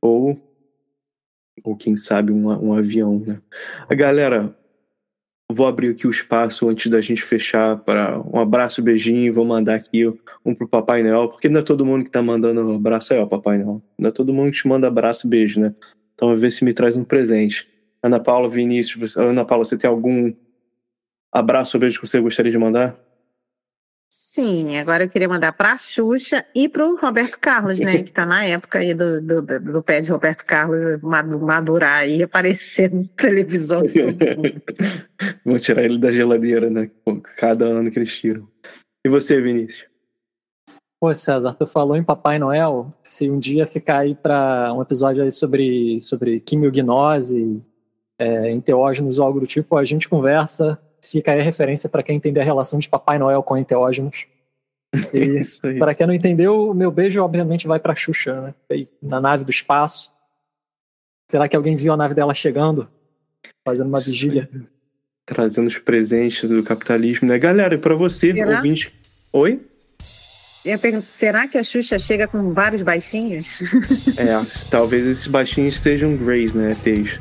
ou 0.00 0.40
ou 1.62 1.76
quem 1.76 1.96
sabe 1.96 2.32
um, 2.32 2.48
um 2.48 2.74
avião, 2.74 3.20
né? 3.20 3.40
A 3.88 3.94
galera, 3.94 4.54
Vou 5.54 5.68
abrir 5.68 5.90
aqui 5.90 6.04
o 6.04 6.10
espaço 6.10 6.68
antes 6.68 6.90
da 6.90 7.00
gente 7.00 7.22
fechar 7.22 7.76
para 7.76 8.20
um 8.20 8.40
abraço, 8.40 8.82
beijinho. 8.82 9.32
Vou 9.32 9.44
mandar 9.44 9.76
aqui 9.76 10.04
um 10.44 10.52
pro 10.52 10.66
Papai 10.66 11.00
Noel, 11.00 11.28
porque 11.28 11.48
não 11.48 11.60
é 11.60 11.62
todo 11.62 11.86
mundo 11.86 12.04
que 12.04 12.10
tá 12.10 12.20
mandando 12.20 12.60
um 12.60 12.74
abraço 12.74 13.14
aí, 13.14 13.20
ó, 13.20 13.26
Papai 13.26 13.58
Noel. 13.58 13.80
Não 13.96 14.08
é 14.08 14.12
todo 14.12 14.34
mundo 14.34 14.50
que 14.50 14.58
te 14.58 14.66
manda 14.66 14.88
abraço, 14.88 15.28
beijo, 15.28 15.60
né? 15.60 15.72
Então, 16.12 16.30
a 16.30 16.34
ver 16.34 16.50
se 16.50 16.64
me 16.64 16.74
traz 16.74 16.96
um 16.96 17.04
presente. 17.04 17.68
Ana 18.02 18.18
Paula, 18.18 18.48
Vinícius, 18.48 19.16
Ana 19.16 19.44
Paula, 19.44 19.64
você 19.64 19.78
tem 19.78 19.88
algum 19.88 20.32
abraço 21.30 21.76
ou 21.76 21.80
beijo 21.80 22.00
que 22.00 22.06
você 22.08 22.20
gostaria 22.20 22.50
de 22.50 22.58
mandar? 22.58 22.98
Sim, 24.16 24.76
agora 24.76 25.02
eu 25.02 25.08
queria 25.08 25.28
mandar 25.28 25.52
para 25.54 25.72
a 25.72 25.76
Xuxa 25.76 26.46
e 26.54 26.68
para 26.68 26.86
o 26.86 26.94
Roberto 26.94 27.36
Carlos, 27.36 27.80
né? 27.80 27.94
que 27.94 28.10
está 28.10 28.24
na 28.24 28.44
época 28.44 28.78
aí 28.78 28.94
do, 28.94 29.20
do, 29.20 29.42
do, 29.42 29.82
pé 29.82 30.00
de 30.00 30.12
Roberto 30.12 30.46
Carlos 30.46 30.78
madurar 31.02 32.08
e 32.08 32.22
aparecer 32.22 32.92
na 32.92 33.00
televisão. 33.16 33.82
Vou 35.44 35.58
tirar 35.58 35.82
ele 35.82 35.98
da 35.98 36.12
geladeira, 36.12 36.70
né? 36.70 36.88
Cada 37.36 37.64
ano 37.64 37.90
que 37.90 37.98
eles 37.98 38.16
tiram. 38.16 38.46
E 39.04 39.08
você, 39.08 39.40
Vinícius? 39.40 39.88
Pô, 41.00 41.12
César, 41.12 41.52
tu 41.54 41.66
falou 41.66 41.96
em 41.96 42.04
Papai 42.04 42.38
Noel. 42.38 42.94
Se 43.02 43.28
um 43.28 43.40
dia 43.40 43.66
ficar 43.66 43.98
aí 43.98 44.14
para 44.14 44.72
um 44.72 44.80
episódio 44.80 45.24
aí 45.24 45.32
sobre, 45.32 46.00
sobre 46.00 46.38
quimiognose, 46.38 47.60
é, 48.16 48.52
enteógenos 48.52 49.18
ou 49.18 49.26
algo 49.26 49.40
do 49.40 49.46
tipo, 49.46 49.76
a 49.76 49.84
gente 49.84 50.08
conversa 50.08 50.80
Fica 51.10 51.32
aí 51.32 51.40
a 51.40 51.42
referência 51.42 51.88
para 51.88 52.02
quem 52.02 52.16
entender 52.16 52.40
a 52.40 52.44
relação 52.44 52.78
de 52.78 52.88
Papai 52.88 53.18
Noel 53.18 53.42
com 53.42 53.56
enteógenos. 53.56 54.26
E 55.12 55.78
para 55.78 55.92
quem 55.92 56.06
não 56.06 56.14
entendeu, 56.14 56.70
o 56.70 56.74
meu 56.74 56.88
beijo 56.88 57.20
obviamente 57.20 57.66
vai 57.66 57.80
para 57.80 57.96
Xuxa, 57.96 58.40
né? 58.70 58.86
Na 59.02 59.20
nave 59.20 59.44
do 59.44 59.50
espaço. 59.50 60.12
Será 61.28 61.48
que 61.48 61.56
alguém 61.56 61.74
viu 61.74 61.92
a 61.92 61.96
nave 61.96 62.14
dela 62.14 62.32
chegando? 62.32 62.88
Fazendo 63.66 63.88
uma 63.88 63.98
vigília? 63.98 64.48
Trazendo 65.26 65.66
os 65.66 65.78
presentes 65.78 66.48
do 66.48 66.62
capitalismo, 66.62 67.26
né? 67.26 67.38
Galera, 67.38 67.74
e 67.74 67.78
para 67.78 67.96
você, 67.96 68.32
Será? 68.34 68.56
ouvinte. 68.56 68.94
Oi? 69.32 69.60
Eu 70.64 70.78
pergunto, 70.78 71.10
será 71.10 71.48
que 71.48 71.58
a 71.58 71.64
Xuxa 71.64 71.98
chega 71.98 72.28
com 72.28 72.52
vários 72.52 72.82
baixinhos? 72.82 73.60
é, 74.16 74.34
talvez 74.70 75.06
esses 75.06 75.26
baixinhos 75.26 75.80
sejam 75.80 76.16
Greys, 76.16 76.54
né? 76.54 76.70
ETs. 76.84 77.18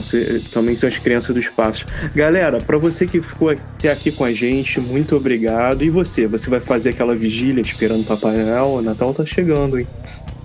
Sei, 0.00 0.40
também 0.52 0.76
são 0.76 0.88
as 0.88 0.96
crianças 0.96 1.34
do 1.34 1.40
espaço. 1.40 1.84
Galera, 2.14 2.60
para 2.60 2.78
você 2.78 3.06
que 3.06 3.20
ficou 3.20 3.50
até 3.50 3.90
aqui 3.90 4.12
com 4.12 4.24
a 4.24 4.32
gente, 4.32 4.80
muito 4.80 5.16
obrigado. 5.16 5.82
E 5.84 5.90
você? 5.90 6.26
Você 6.26 6.48
vai 6.48 6.60
fazer 6.60 6.90
aquela 6.90 7.14
vigília 7.14 7.60
esperando 7.60 8.06
Papai 8.06 8.36
Noel? 8.36 8.66
O 8.66 8.82
Natal 8.82 9.12
tá 9.12 9.26
chegando, 9.26 9.78
hein? 9.78 9.86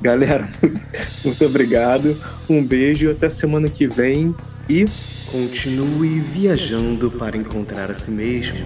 Galera, 0.02 0.50
muito 1.24 1.46
obrigado. 1.46 2.18
Um 2.50 2.64
beijo, 2.64 3.10
até 3.10 3.30
semana 3.30 3.70
que 3.70 3.88
vem 3.88 4.36
e 4.70 4.86
continue 5.32 6.20
viajando 6.20 7.12
para 7.12 7.38
encontrar 7.38 7.90
a 7.90 7.94
si 7.94 8.12
mesmo. 8.12 8.66